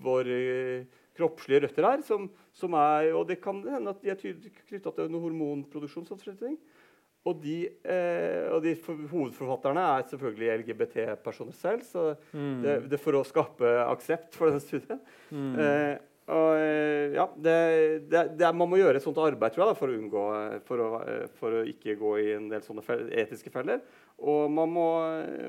[0.03, 0.85] vår eh,
[1.19, 2.05] kroppslige røtter her.
[2.07, 4.23] Som, som er, og det kan hende at de er
[4.69, 6.07] knytta til noe hormonproduksjon.
[6.07, 6.59] Sånn, sånne ting.
[7.29, 11.83] Og de, eh, og de for, hovedforfatterne er selvfølgelig LGBT-personer selv.
[11.85, 12.63] Så Mm.
[12.63, 15.01] det, det for å skape aksept for denne studien.
[15.31, 15.59] Mm.
[15.61, 15.99] Eh,
[16.31, 19.79] og, eh, ja, det, det, det man må gjøre et sånt arbeid tror jeg, da,
[19.79, 22.85] for å unngå eh, for å, eh, for å ikke gå i en del sånne
[22.87, 23.83] fel- etiske feller.
[24.21, 24.89] Og man må,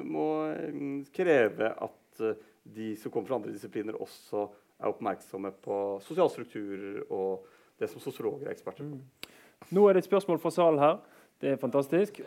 [0.03, 0.27] må
[0.73, 2.25] mm, kreve at
[2.67, 4.43] de som kommer fra andre disipliner, også
[4.81, 7.45] er oppmerksomme på sosialstrukturer og
[7.79, 8.99] det som sosiologer er eksperter på.
[9.71, 10.99] Nå er det et spørsmål fra salen her.
[11.41, 12.21] Det er fantastisk.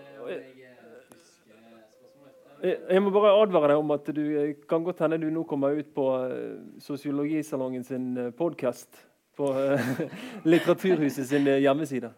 [2.62, 5.42] Jeg, jeg må bare advare deg om at du eh, kan godt hende du nå
[5.46, 8.98] kommer ut på eh, Sosiologisalongen sin podkast
[9.36, 10.00] på eh,
[10.50, 12.10] Litteraturhuset sin eh, hjemmeside.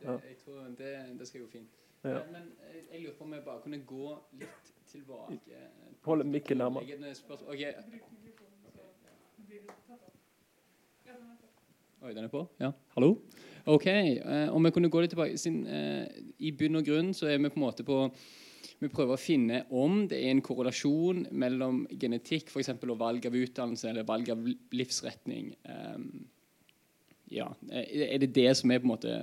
[0.00, 1.70] det, jeg tror det, det skal gå fint.
[2.04, 2.20] Ja.
[2.32, 2.50] Men,
[2.92, 5.40] jeg, lurer på om jeg bare kunne gå litt tilbake.
[6.04, 6.84] Hold mikken nærmere.
[7.48, 7.72] Okay.
[12.04, 12.46] Oi, den er på?
[12.60, 12.70] Ja.
[12.96, 13.16] Hallo?
[13.66, 13.86] OK.
[13.86, 16.08] eh, om jeg kunne gå litt tilbake siden, eh,
[16.40, 18.10] I bunn og grunn så er vi på en måte på
[18.80, 23.24] vi prøver å finne om det er en korrelasjon mellom genetikk for eksempel, og valg
[23.26, 24.42] av utdannelse eller valg av
[24.74, 25.54] livsretning.
[25.64, 26.26] Um,
[27.30, 29.14] ja, Er det det som er på en måte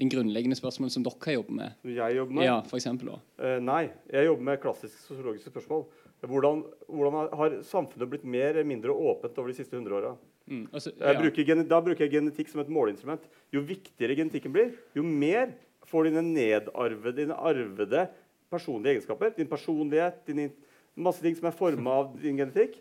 [0.00, 1.76] den grunnleggende spørsmålet som dere jobber med?
[1.86, 2.44] Jeg jobber med?
[2.48, 3.12] Ja, for eksempel.
[3.38, 5.84] Eh, nei, jeg jobber med klassiske sosiologiske spørsmål.
[6.24, 10.16] Hvordan, hvordan har- har samfunnet blitt mer eller mindre åpent over de siste 100 åra?
[10.50, 10.66] Mm.
[10.72, 11.14] Altså, ja.
[11.16, 13.22] bruker Da bruker jeg genetikk som et måleinstrument.
[13.52, 15.54] Jo viktigere genetikken blir, jo mer
[15.88, 18.08] får dine nedarvede, dine arvede
[18.52, 20.52] personlige egenskaper, din personlighet, din,
[20.94, 22.76] masse ting som er forma av din genetikk,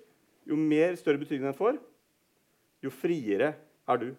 [0.46, 1.80] jo mer større betydning den får,
[2.84, 3.54] jo friere
[3.88, 4.14] er du.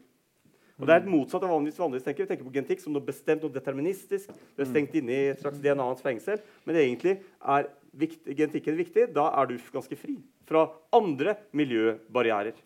[0.75, 2.25] Og Det er helt motsatt av vanligvis vanligvis tenker.
[2.25, 4.33] Vi tenker på genetikk som noe bestemt, noe deterministisk.
[4.57, 6.41] Du er stengt inne i et slags DNA-ens fengsel.
[6.67, 9.05] Men egentlig er viktig, genetikken viktig.
[9.15, 10.17] Da er du ganske fri
[10.49, 10.65] fra
[10.99, 12.59] andre miljøbarrierer.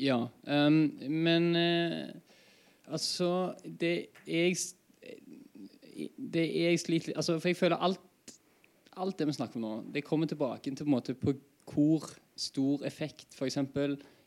[0.00, 0.16] Ja.
[0.46, 4.74] Um, men uh, altså Det jeg s-
[6.34, 8.00] Det jeg sliter altså, For jeg føler alt
[8.96, 11.32] Alt det vi snakker om nå, det kommer tilbake til på, måte, på
[11.70, 12.04] hvor
[12.36, 13.56] stor effekt f.eks.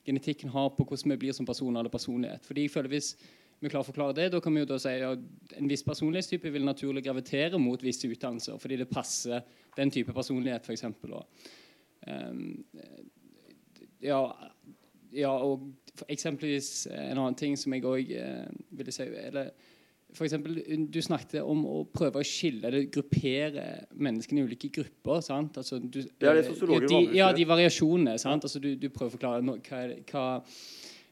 [0.06, 2.46] genetikken har på hvordan vi blir som personer eller personlighet.
[2.46, 3.16] Fordi jeg føler Hvis
[3.60, 5.20] vi klarer å forklare det, da kan vi jo da si at
[5.60, 9.42] en viss personlighetstype vil naturlig gravitere mot visse utdannelser fordi det passer
[9.78, 10.84] den type personlighet, f.eks.
[12.08, 12.66] Um,
[14.04, 14.20] ja,
[15.14, 19.52] ja, og eksempelvis en annen ting som jeg òg eh, ville si eller,
[20.14, 20.60] for eksempel,
[20.94, 23.66] du snakket om å prøve å skille eller gruppere
[23.98, 25.22] menneskene i ulike grupper.
[25.26, 25.58] sant?
[25.58, 28.18] Altså, du, det er det sosiologer ja, de, ja, de variasjonene.
[28.22, 28.46] sant?
[28.46, 30.26] Altså, du, du, prøver å forklare no, hva, hva,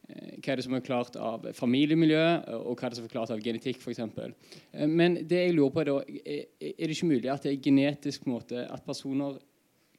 [0.06, 2.26] eh, hva, er det som er klart av familiemiljø,
[2.60, 4.04] og hva er det som er klart av genetikk f.eks.
[4.06, 7.56] Eh, men det jeg lurer på er da, er, er det ikke mulig at det
[7.56, 9.42] er genetisk måte, at personer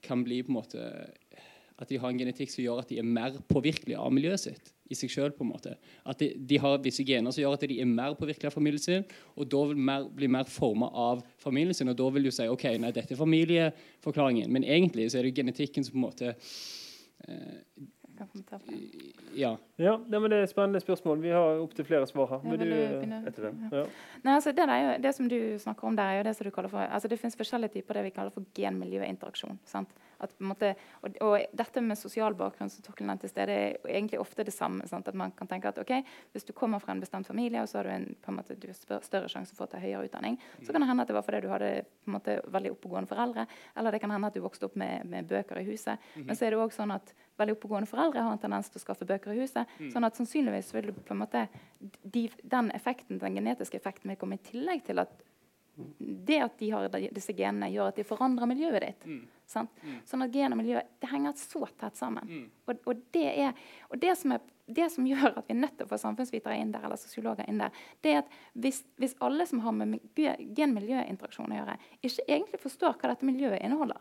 [0.02, 0.86] kan bli på en måte
[1.82, 4.72] at de har en genetikk som gjør at de er mer påvirkelige av miljøet sitt.
[4.92, 5.70] i seg selv, på en måte.
[6.04, 8.82] At de, de, har visse gener som gjør at de er mer påvirkelige av familien
[8.82, 9.06] sin,
[9.40, 11.88] og da vil mer, bli mer forma av familien sin.
[11.88, 14.52] Og da vil du si ok, nei, dette er familieforklaringen.
[14.52, 17.88] Men egentlig så er det genetikken som på en måte eh,
[19.34, 19.58] ja.
[19.76, 21.20] ja nei, men Det er et spennende spørsmål.
[21.22, 22.44] Vi har opptil flere svar her.
[22.44, 23.60] Vil du etter den?
[23.72, 23.84] Ja.
[24.22, 26.50] Nei, altså, det, jo, det, som du snakker om der, er jo det som du
[26.54, 29.58] kaller for altså, Det finnes forskjellige typer det vi kaller for gen-miljø-interaksjon.
[30.22, 34.54] Og, og, dette med sosial bakgrunn som Torkel nevnte i sted, er egentlig ofte det
[34.54, 34.86] samme.
[34.90, 35.08] Sant?
[35.08, 35.92] At man kan tenke at ok,
[36.32, 38.54] Hvis du kommer fra en bestemt familie, og så har du en på en måte,
[38.54, 41.26] du større sjanse for å ta høyere utdanning, så kan det hende at det var
[41.26, 41.72] fordi du hadde
[42.04, 43.46] på en måte, veldig oppegående foreldre,
[43.76, 45.98] eller det kan hende at du vokste opp med, med bøker i huset.
[45.98, 46.26] Mm -hmm.
[46.26, 48.84] Men så er det også sånn at veldig oppegående foreldre har en tendens til å
[48.84, 49.66] skaffe bøker i huset.
[49.78, 49.90] Mm.
[49.90, 51.48] sånn at sannsynligvis vil du på en måte
[52.02, 55.08] de, den effekten, den genetiske effekten vil komme i tillegg til at
[55.98, 59.06] det at de har disse genene, gjør at de forandrer miljøet ditt.
[59.08, 59.22] Mm.
[59.52, 59.96] Mm.
[60.08, 62.28] Sånn at gen og miljø det henger så tett sammen.
[62.28, 62.44] Mm.
[62.68, 63.58] Og, og, det er,
[63.88, 66.58] og det, som er, det som gjør at vi er nødt til å få samfunnsvitere
[66.60, 70.00] inn der, eller sosiologer inn der, det er at hvis, hvis alle som har med
[70.16, 74.00] gen-miljøinteraksjon å gjøre, ikke egentlig forstår hva dette miljøet inneholder,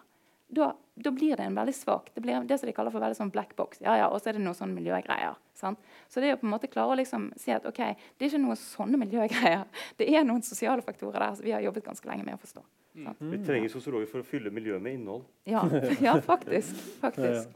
[0.52, 3.16] da, da, blir det en veldig svak Det blir det som de kaller for veldig
[3.16, 3.80] sånn black box.
[3.84, 5.38] Ja, ja, Og så er det noen sånne miljøgreier.
[5.56, 5.80] Sant?
[6.12, 7.80] Så det er å på en måte klare å liksom si at ok,
[8.18, 9.64] det er ikke noen sånne miljøgreier.
[9.99, 12.66] Det er noen sosiale faktorer der som vi har jobbet ganske lenge med å forstå.
[12.99, 13.14] Mm.
[13.32, 15.24] Vi trenger sosiologer for å fylle miljøet med innhold.
[15.47, 15.64] Ja,
[16.08, 16.76] ja faktisk.
[16.99, 17.49] faktisk.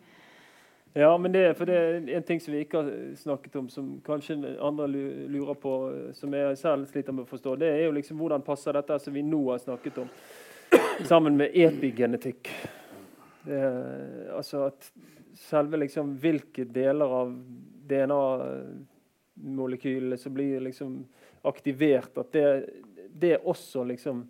[0.96, 3.89] Ja, men det, for det er en ting som vi ikke har snakket om, som
[4.06, 5.74] kanskje andre lurer på,
[6.16, 9.12] som jeg selv sliter med å forstå, det er jo liksom hvordan passer dette som
[9.14, 10.14] vi nå har snakket om,
[11.04, 12.48] sammen med epigenetikk.
[13.46, 13.62] Det,
[14.34, 14.82] altså at
[15.38, 17.28] selve liksom hvilke deler av
[17.89, 21.06] DNA-molekylene som blir liksom
[21.46, 22.66] aktivert, at det,
[23.14, 24.26] det også liksom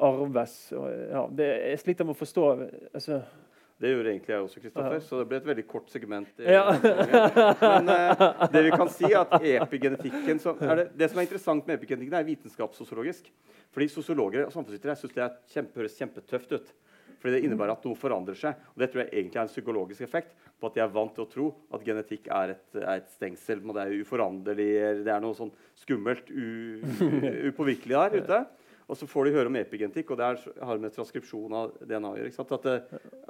[0.00, 0.72] arves.
[0.72, 2.44] Og, ja, det, jeg sliter med å forstå
[2.94, 3.20] altså,
[3.82, 5.00] det gjorde egentlig jeg også, Kristoffer.
[5.02, 6.30] Så det ble et veldig kort segment.
[6.38, 6.62] Ja.
[7.60, 8.22] Men eh,
[8.54, 12.16] det vi kan si er at epigenetikken er det, det, som er interessant med epigenetikken,
[12.16, 13.32] er vitenskapssosiologisk.
[13.74, 16.70] Fordi Sosiologer og samfunnsvitere syns det kjempe, høres kjempetøft ut.
[17.24, 18.58] Fordi det innebærer at noe forandrer seg.
[18.74, 21.24] Og det tror jeg egentlig er en psykologisk effekt på at de er vant til
[21.24, 23.62] å tro at genetikk er et, er et stengsel.
[23.64, 24.66] Det er uforanderlig,
[25.06, 26.28] det er noe sånn skummelt,
[27.48, 28.42] upåvirkelig der ute.
[28.84, 32.12] Og så får de høre om epigenetikk, og det er, har med transkripsjon av DNA
[32.12, 32.44] å gjøre.
[32.44, 32.76] At det,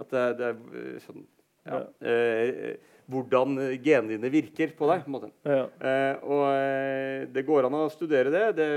[0.03, 1.22] at det, det er eh, sånn
[1.64, 1.78] ja,
[2.11, 2.74] eh,
[3.07, 5.07] hvordan genene dine virker på deg.
[5.07, 5.64] på ja.
[5.70, 8.45] eh, og eh, Det går an å studere det.
[8.59, 8.68] Det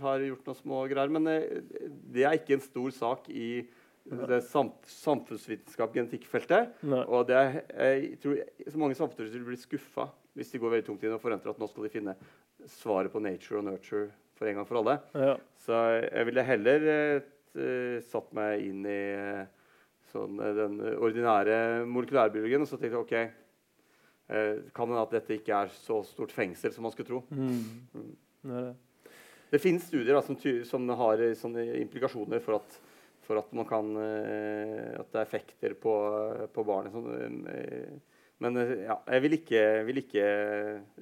[0.00, 1.12] har gjort noen små greier.
[1.12, 1.60] Men eh,
[2.16, 3.66] det er ikke en stor sak i
[4.06, 6.76] det sam samfunnsvitenskap genetikkfeltet.
[7.06, 7.40] Og det
[7.72, 8.38] jeg tror
[8.70, 11.66] så mange samfunnsvitere blir skuffa hvis de går veldig tungt inn og forventer at nå
[11.70, 12.14] skal de finne
[12.68, 14.98] svaret på nature og nurture for en gang for alle.
[15.16, 15.34] Ja.
[15.64, 19.46] Så jeg ville heller uh, satt meg inn i uh,
[20.12, 23.18] sånn, uh, den ordinære molekylærbiologien og så tenkte ok,
[24.26, 27.20] kan hende at dette ikke er så stort fengsel som man skulle tro.
[27.30, 27.60] Mm.
[27.94, 28.08] Mm.
[28.50, 28.62] Det,
[29.52, 30.34] det finnes studier da, som,
[30.66, 32.74] som, har sånne implikasjoner for at
[33.26, 35.94] for at, man kan, eh, at det er effekter på,
[36.54, 36.94] på barnet.
[36.94, 38.14] Eh,
[38.44, 40.26] men eh, ja, jeg vil ikke, vil ikke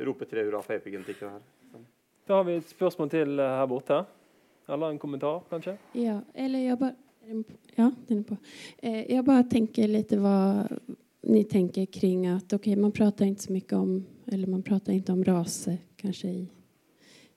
[0.09, 1.47] rope tre hurra for epigenetikken her.
[2.25, 4.05] Da har vi et spørsmål til her borte.
[4.65, 5.77] Eller en kommentar, kanskje?
[5.99, 6.95] Ja, eller jeg bare
[7.77, 8.37] Ja, den er på.
[8.85, 10.65] Jeg bare tenker litt hva
[11.29, 13.95] ni tenker kring at ok, man prater ikke så mye om
[14.29, 16.54] Eller man prater ikke om rase, kanskje, i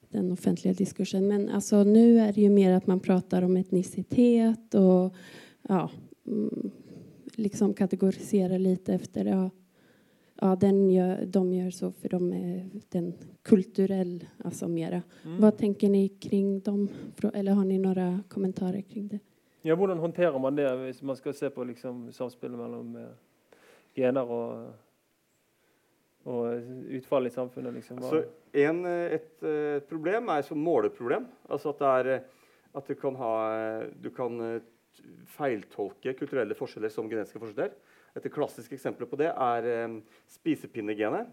[0.10, 1.28] den offentliga diskursen.
[1.28, 5.16] Men alltså, nu är det ju mer att man pratar om etnicitet och
[5.62, 5.90] ja,
[6.28, 6.72] mm,
[7.36, 9.50] liksom kategoriserar lite efter ja,
[10.42, 15.02] ja, den gör, de gör så för de är den kulturell, alltså mera.
[15.26, 15.42] Mm.
[15.42, 16.90] Vad tänker ni kring dem?
[17.34, 19.20] Eller har ni några kommentarer kring det?
[19.62, 23.10] Ja, hvordan håndterer man det hvis man skal se på liksom, samspillet mellom eh,
[23.96, 24.74] gener og
[26.28, 27.78] og utfallet i samfunnet?
[27.80, 28.24] Liksom, altså,
[28.68, 31.28] en, et, et, problem er som måleproblem.
[31.50, 32.26] Altså at, det er,
[32.78, 33.34] at du kan, ha,
[33.96, 34.42] du kan
[35.38, 37.76] feiltolke kulturelle forskjeller som genetiske forskjeller.
[38.18, 40.00] Et klassisk eksempel på det er um,
[40.32, 41.30] spisepinnegenet.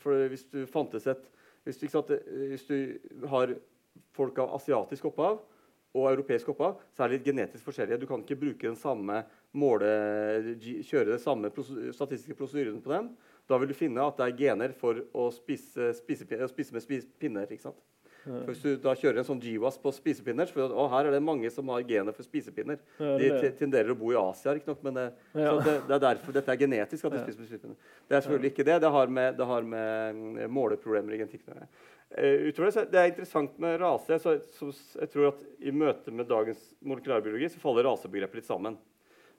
[0.00, 1.28] For hvis du fantes et
[1.62, 2.10] hvis du, sant,
[2.50, 3.52] hvis du har
[4.16, 5.38] folk av asiatisk opphav
[5.92, 8.00] og europeisk opphav, så er de genetisk forskjellige.
[8.02, 9.20] Du kan ikke bruke den samme
[9.54, 9.92] måle,
[10.58, 13.12] kjøre den samme statistiske prosedyren på dem.
[13.52, 17.10] Da vil du finne at det er gener for å spise, spise, spise med spise
[17.20, 17.50] pinner.
[17.50, 17.80] ikke sant?
[18.22, 18.38] Ja.
[18.46, 21.50] Hvis du da kjører en sånn GWAS på spisepinner, så å, her er det mange
[21.50, 22.78] som har gener for spisepinner.
[23.02, 25.56] Ja, de tenderer å bo i Asia, riktignok, men det, ja.
[25.58, 27.08] det, det, er derfor dette er genetisk.
[27.08, 27.96] at de spiser med spisepinner.
[28.06, 28.78] Det er selvfølgelig ikke det.
[28.84, 33.10] Det har med, det har med mm, måleproblemer i genetikken uh, utover det, det er
[33.10, 34.20] interessant med rase.
[34.22, 38.78] Så, så, jeg tror at I møte med dagens molekylærbiologi så faller rasebegrepet litt sammen.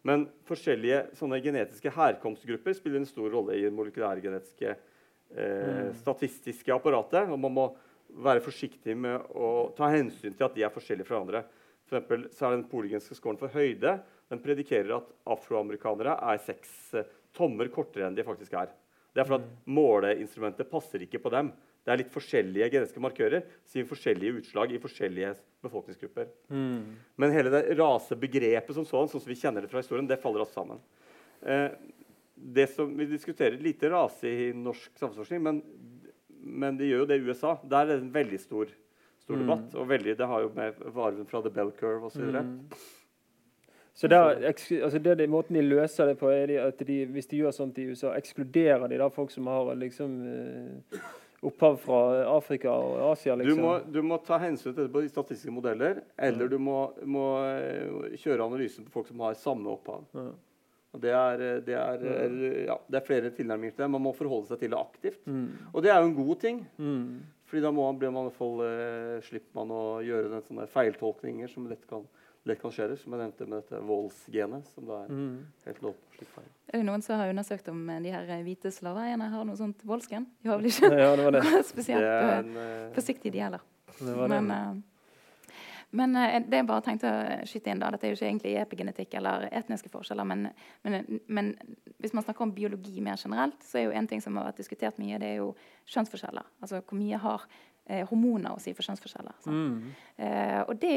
[0.08, 5.93] Men forskjellige sånne genetiske herkomstgrupper spiller en stor rolle i det molekylærgenetiske eh, mm.
[6.01, 7.30] statistiske apparatet.
[7.30, 7.68] og man må
[8.24, 11.43] være forsiktig med å ta hensyn til at de er forskjellige fra andre.
[11.88, 13.97] For eksempel, så er Den polygenske skåren for høyde
[14.32, 18.72] den predikerer at afroamerikanere er seks eh, tommer kortere enn de faktisk er.
[19.14, 19.74] Det er fordi at mm.
[19.78, 21.51] Måleinstrumentet passer ikke på dem.
[21.84, 26.30] Det er litt forskjellige genetiske markører som gir forskjellige utslag i forskjellige befolkningsgrupper.
[26.52, 26.94] Mm.
[27.20, 30.46] Men hele det rasebegrepet som sånn, sånn som vi kjenner det fra historien, det faller
[30.46, 30.80] også sammen.
[31.44, 31.70] Eh,
[32.34, 35.60] det som Vi diskuterer lite rase i norsk samfunnsforskning, men
[36.44, 37.56] men det gjør jo det i USA.
[37.64, 38.74] Der er det en veldig stor,
[39.24, 39.44] stor mm.
[39.44, 39.78] debatt.
[39.80, 42.28] Og veldig, det har jo med varven fra The Bell Curve osv.
[42.36, 42.54] Mm.
[43.94, 47.30] Så der, altså det, det, Måten de løser det på, er de, at de, hvis
[47.30, 51.04] de gjør sånt i USA, ekskluderer de da folk som har liksom eh,
[51.50, 52.00] opphav fra
[52.32, 53.36] Afrika og Asia?
[53.39, 53.60] Liksom.
[53.60, 56.80] Du, må, du, må, ta hensyn til det på de statistiske modeller, eller du må,
[57.06, 60.08] må eh, kjøre analysen på folk som har samme opphav.
[60.18, 60.32] Ja.
[61.04, 62.04] Det er, det, er,
[62.68, 63.94] ja, det er, flere tilnærminger til det.
[63.96, 65.24] Man må forholde seg til det aktivt.
[65.26, 65.48] Mm.
[65.72, 66.60] Og det er jo en god ting.
[66.78, 67.24] Mm.
[67.50, 71.66] Fordi da må man, man fall, uh, slipper man å gjøre den, sånne feiltolkninger som
[71.70, 72.06] lett kan,
[72.50, 72.89] lett kan skje.
[73.00, 74.70] Som jeg nevnte med dette voldsgenet.
[74.74, 75.36] Som da er mm.
[75.68, 76.50] helt lov slik feil.
[76.72, 79.60] Er det noen som har undersøkt om eh, de her eh, hvite slaveeierne har noe
[79.60, 80.28] sånt voldsgen?
[80.41, 81.44] De har vel ikke ja, det det.
[81.74, 83.64] spesielt det en, uh, forsiktig, de heller.
[84.02, 85.58] Men, uh,
[85.94, 88.56] men uh, det jeg bare tenkte å skyte inn da, Dette er jo ikke egentlig
[88.62, 90.28] epigenetikk eller etniske forskjeller.
[90.28, 90.48] Men,
[90.88, 91.54] men, men,
[92.04, 94.64] hvis man snakker om biologi mer generelt, så er jo en ting som har vært
[94.64, 95.54] diskutert mye, det er jo
[95.94, 96.50] kjønnsforskjeller.
[96.64, 97.48] Altså hvor mye har
[97.86, 99.36] eh, hormoner å si for kjønnsforskjeller.
[99.48, 99.94] Mm.
[100.18, 100.94] Eh, og det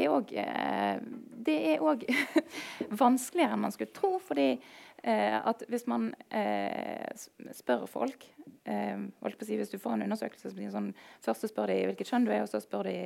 [1.73, 2.41] er òg eh,
[3.03, 4.17] vanskeligere enn man skulle tro.
[4.23, 4.53] fordi
[5.03, 7.05] at hvis man eh,
[7.53, 8.25] spør folk
[8.67, 10.87] si, Hvis du får en undersøkelse som sånn,
[11.23, 12.97] Først så spør de hvilket kjønn du er, og så spør de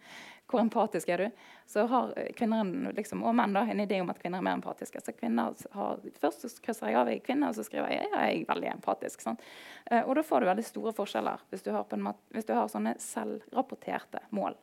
[0.52, 1.44] hvor empatisk er du?
[1.66, 5.00] Så har kvinner liksom, og menn da, en idé om at kvinner er mer empatiske.
[5.00, 8.26] Så kvinner har, Først så krysser jeg av i kvinner, og så skriver jeg ja,
[8.26, 9.24] jeg er veldig empatisk.
[9.28, 12.68] Eh, og da får du veldig store forskjeller hvis du har, måte, hvis du har
[12.72, 14.58] sånne selvrapporterte mål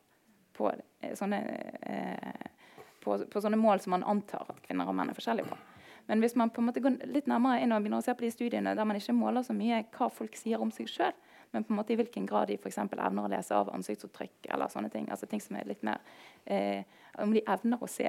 [0.58, 1.42] på eh, sånne,
[1.82, 5.60] eh, på, på sånne mål som man antar at kvinner og menn er forskjellige på.
[6.10, 8.26] Men hvis man på en måte går litt nærmere inn og begynner å se på
[8.26, 11.14] de studiene der man ikke måler så mye hva folk sier om seg sjøl,
[11.53, 14.74] men på en måte i hvilken grad de for evner å lese av ansiktsuttrykk eller
[14.74, 15.10] sånne ting.
[15.10, 16.01] altså ting som er litt mer,
[16.45, 16.84] eh,
[17.18, 18.05] Om de evner å se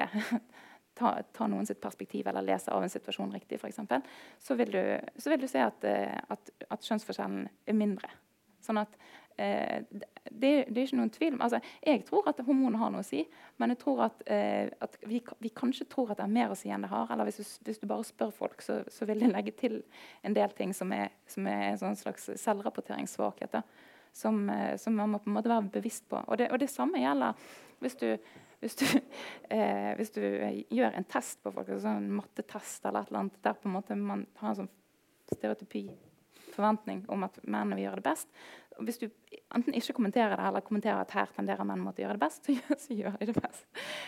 [0.99, 3.81] ta, ta, noen sitt perspektiv eller lese av en situasjon riktig, f.eks.,
[4.39, 4.57] så,
[5.17, 8.13] så vil du se at, eh, at, at kjønnsforskjellen er mindre.
[8.61, 8.97] Sånn at
[9.37, 9.83] eh,
[10.31, 13.23] det, det, er ikke noen tvil altså, Jeg tror at hormoner har noe å si,
[13.61, 16.59] men jeg tror at, eh, at vi, vi, kanskje tror at det er mer å
[16.59, 17.11] si enn det har.
[17.13, 19.81] Eller hvis hvis du bare spør folk, så, så, vil de legge til
[20.27, 23.61] en del ting som er, som er en sånn slags selvrapporteringssvakhet.
[24.17, 26.21] Som, eh, som, man må på en måte være bevisst på.
[26.27, 27.39] Og det, og det samme gjelder
[27.81, 28.09] hvis du,
[28.61, 28.87] hvis du,
[29.57, 30.23] eh, hvis du,
[30.69, 33.77] gjør en test på folk, en en mattetest eller et eller annet, der på en
[33.79, 34.73] måte man har en sånn
[35.31, 35.89] stereotypi
[36.55, 38.43] forventning om at mennene vil gjøre det best,
[38.81, 39.11] Og hvis du
[39.53, 42.41] enten ikke kommenterer det, eller kommenterer at her tenderer menn mot å gjøre det best,
[42.47, 43.67] så gjør, så gjør de det best.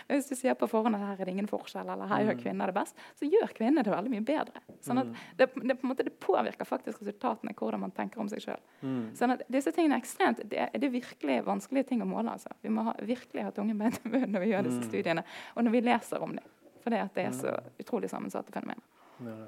[0.08, 2.38] Men hvis du sier på forhånd at her er det ingen forskjell, eller her gjør
[2.38, 2.40] mm.
[2.40, 4.62] kvinner det best, så gjør kvinner det veldig mye bedre.
[4.86, 5.20] Sånn at mm.
[5.42, 8.64] det, det, på en måte, det påvirker faktisk resultatene, hvordan man tenker om seg sjøl.
[8.80, 9.04] Mm.
[9.18, 12.38] Sånn at disse tingene er ekstremt, det, det er virkelig vanskelige ting å måle.
[12.38, 12.54] Altså.
[12.64, 15.68] Vi må ha, virkelig ha tunge bein i munnen når vi gjør disse studiene, og
[15.68, 16.48] når vi leser om dem.
[16.82, 18.86] For det er så utrolig sammensatte fenomener.
[19.22, 19.42] Ja.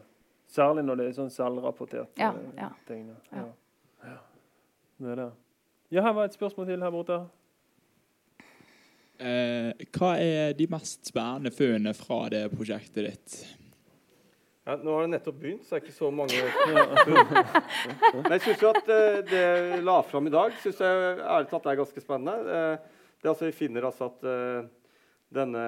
[0.55, 2.69] Særlig når det er sånn selvrapportert ja, ja.
[2.87, 3.09] ting.
[3.33, 3.47] Ja.
[4.05, 4.19] Ja.
[5.03, 5.31] Det er det.
[5.91, 7.17] Ja, her var et spørsmål til her borte.
[9.19, 13.37] Eh, hva er de mest spennende funnene fra det prosjektet ditt?
[14.65, 16.39] Ja, nå har det nettopp begynt, så det er ikke så mange
[18.15, 21.69] Men jeg syns at uh, det jeg la fram i dag, synes jeg ærlig talt
[21.69, 22.39] er ganske spennende.
[22.49, 24.71] Uh, det altså, Vi finner altså at uh,
[25.35, 25.67] denne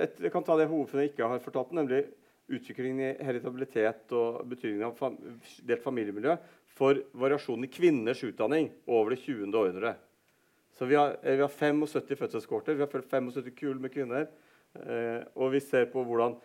[0.00, 2.02] et, Jeg kan ta det hovedfunnet jeg ikke har fortalt, nemlig
[2.50, 5.18] utviklingen i heritabilitet og betydningen av fam
[5.62, 6.36] delt familiemiljø
[6.72, 9.52] for variasjonen i kvinners utdanning over det 20.
[9.52, 9.94] århundre.
[10.72, 12.74] Så vi har, eh, vi har 75 fødselskårter.
[12.74, 14.28] Vi har 75 kull med kvinner.
[14.74, 16.38] Eh, og vi ser på hvordan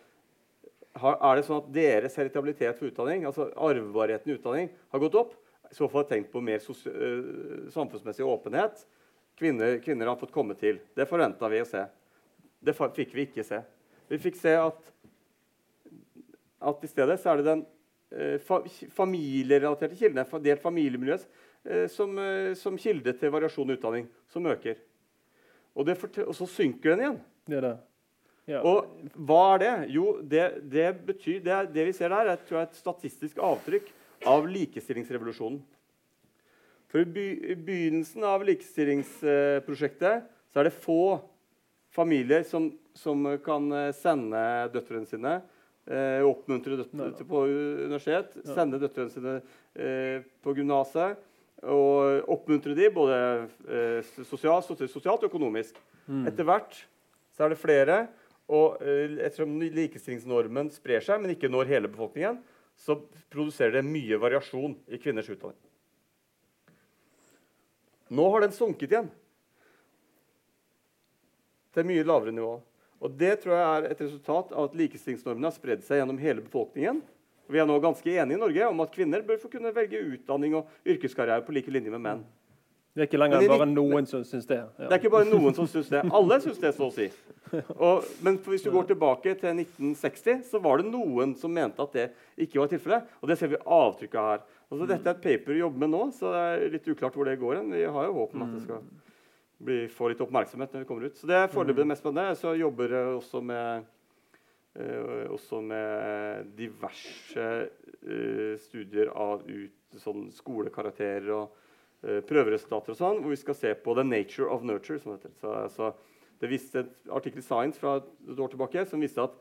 [0.98, 5.14] har, er det sånn at deres heritabilitet for utdanning, altså arvbarheten i utdanning, har gått
[5.14, 5.34] opp?
[5.70, 8.84] I så fall tenkt på mer øh, samfunnsmessig åpenhet.
[9.38, 10.80] Kvinner, kvinner har fått komme til.
[10.96, 11.84] Det forventa vi å se.
[12.64, 13.60] Det fikk vi ikke se.
[14.08, 14.92] Vi fikk se at,
[16.58, 17.64] at i stedet så er det den
[18.10, 18.60] eh, fa
[18.96, 21.18] familierelaterte kildene, en delt familiemiljø,
[21.64, 24.80] eh, som, eh, som kilde til variasjon i utdanning, som øker.
[25.78, 27.20] Og, det og så synker den igjen.
[27.48, 27.76] Det det.
[28.48, 28.62] Ja.
[28.64, 28.88] Og
[29.28, 29.72] hva er det?
[29.92, 33.90] Jo, det, det betyr det, det vi ser der, er, tror jeg, et statistisk avtrykk
[34.26, 35.60] av likestillingsrevolusjonen.
[36.88, 37.26] For i, by,
[37.66, 41.20] begynnelsen av likestillingsprosjektet så er det få
[41.92, 44.40] familier som, som kan sende
[44.72, 45.34] døtrene sine
[45.90, 49.34] eh, Oppmuntre døtrene til på universitet, sende døtrene sine
[49.74, 51.18] eh, på gymnaset.
[51.66, 53.16] Og oppmuntre dem både
[53.66, 55.80] eh, sosialt, sosialt og økonomisk.
[56.06, 56.28] Mm.
[56.30, 56.76] Etter hvert
[57.34, 58.02] så er det flere.
[58.48, 62.38] Og eh, ettersom likestillingsnormen sprer seg, men ikke når hele befolkningen,
[62.78, 62.96] så
[63.32, 65.58] produserer det mye variasjon i kvinners utdanning.
[68.14, 69.10] Nå har den sunket igjen
[71.76, 72.54] til mye lavere nivå.
[72.98, 76.42] Og Det tror jeg er et resultat av at likestillingsnormene har spredd seg gjennom hele
[76.42, 77.00] befolkningen.
[77.48, 80.02] Og Vi er nå ganske enige i Norge om at kvinner bør få kunne velge
[80.16, 82.26] utdanning og yrkeskarriere på like linje med menn.
[82.98, 84.58] Det er ikke lenger bare noen som syns det.
[84.74, 86.00] Det er ikke bare noen som syns det.
[86.18, 87.06] Alle syns det, så å si.
[87.86, 91.94] Og, men hvis du går tilbake til 1960, så var det noen som mente at
[91.94, 92.08] det
[92.42, 93.12] ikke var tilfellet.
[93.22, 94.42] Og det ser vi avtrykket her.
[94.66, 97.30] Altså, dette er et paper vi jobber med nå, så det er litt uklart hvor
[97.30, 97.70] det går hen.
[97.76, 98.82] Vi har jo håp om at det skal
[99.58, 101.16] bli, få litt oppmerksomhet når vi kommer ut.
[101.18, 102.36] Så det er foreløpig det mest spennende.
[102.38, 103.94] Så jobber jeg også med
[104.78, 107.46] Uh, også med diverse
[108.06, 111.56] uh, studier av ut, sånn skolekarakterer og
[112.04, 115.00] uh, prøveresultater og sånn, hvor vi skal se på the nature of nurture.
[115.02, 115.32] Som heter.
[115.40, 115.90] Så, så
[116.38, 119.34] det viste et artikkel i Science fra et år tilbake som viste at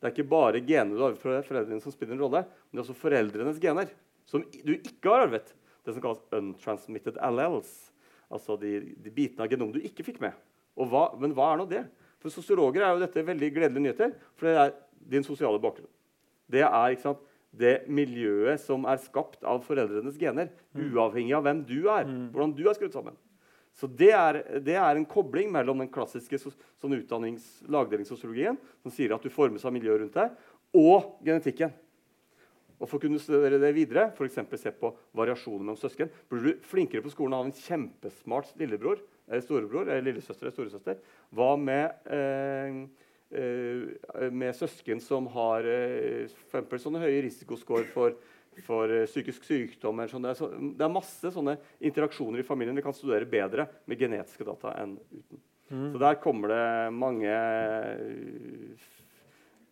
[0.00, 2.80] det er ikke bare genene du arver fra foreldrene som spiller en rolle, men det
[2.80, 3.94] er også foreldrenes gener
[4.26, 5.54] som du ikke har arvet.
[5.84, 7.68] Det som kalles untransmitted alleles.
[8.30, 10.36] Altså de, de bitene av genomet du ikke fikk med.
[10.78, 11.82] Hva, men hva er nå det?
[12.22, 14.74] For sosiologer er jo dette veldig gledelige nyheter, for det er
[15.10, 15.88] din sosiale bakgrunn.
[16.50, 17.20] Det er sant,
[17.50, 22.04] det miljøet som er skapt av foreldrenes gener, uavhengig av hvem du er.
[22.30, 23.16] hvordan du er skrudd sammen.
[23.74, 26.94] Så det er, det er en kobling mellom den klassiske sos- sånn
[27.70, 30.30] lagdelingssosiologien, som sier at du formes av miljøet rundt deg,
[30.74, 31.72] og genetikken.
[32.80, 34.40] Og For å kunne studere det videre, f.eks.
[34.56, 39.44] se på variasjoner mellom søsken, blir du flinkere på skolen av en kjempesmart lillebror eller
[39.44, 41.02] storebror eller lillesøster eller storesøster.
[41.36, 42.80] Hva med, eh,
[43.36, 48.16] eh, med søsken som har eh, for sånne høye risikoscore for,
[48.64, 50.00] for eh, psykisk sykdom?
[50.00, 50.24] Eller sånn.
[50.24, 54.00] det, er så, det er masse sånne interaksjoner i familien vi kan studere bedre med
[54.00, 55.44] genetiske data enn uten.
[55.70, 58.88] Så der kommer det mange eh,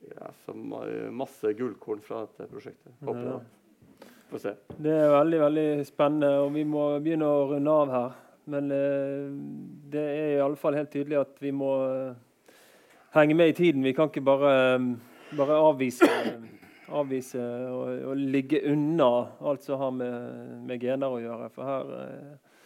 [0.06, 2.92] ja, så masse gullkorn fra dette prosjektet.
[3.00, 3.32] Håper jeg.
[3.32, 4.08] da.
[4.28, 4.54] Får se.
[4.76, 8.16] Det er veldig veldig spennende, og vi må begynne å runde av her.
[8.48, 9.28] Men eh,
[9.92, 12.52] det er i alle fall helt tydelig at vi må eh,
[13.16, 13.84] henge med i tiden.
[13.84, 14.86] Vi kan ikke bare, eh,
[15.36, 16.08] bare avvise,
[17.00, 20.28] avvise og, og ligge unna alt som har med,
[20.68, 21.48] med gener å gjøre.
[21.56, 22.58] For her, eh,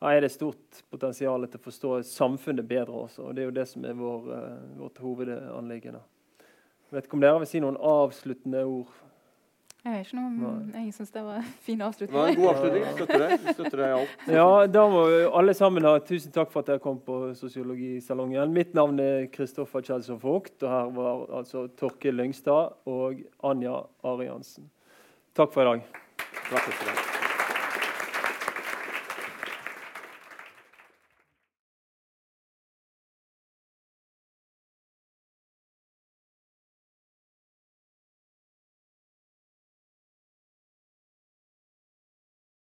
[0.00, 3.28] her er det stort potensial til å forstå samfunnet bedre også.
[3.28, 6.00] Og det er jo det som er vår, eh, vårt hovedanliggende.
[6.90, 8.90] Vet ikke om dere vil si noen avsluttende ord?
[9.80, 12.48] Jeg vet ikke noe om Jeg syns det var en fin Det var en god
[12.50, 12.82] avslutning.
[12.98, 13.46] Støtter deg.
[13.54, 14.26] Støtter deg alt.
[14.28, 15.04] Ja, da må
[15.40, 18.52] alle sammen ha tusen takk for at dere kom på Sosiologisalongen.
[18.52, 24.68] Mitt navn er Kristoffer Kjelsson Vogt, og her var altså Torkil Lyngstad og Anja Ariansen.
[25.32, 26.04] Takk for i dag.
[26.50, 27.19] Takk for det.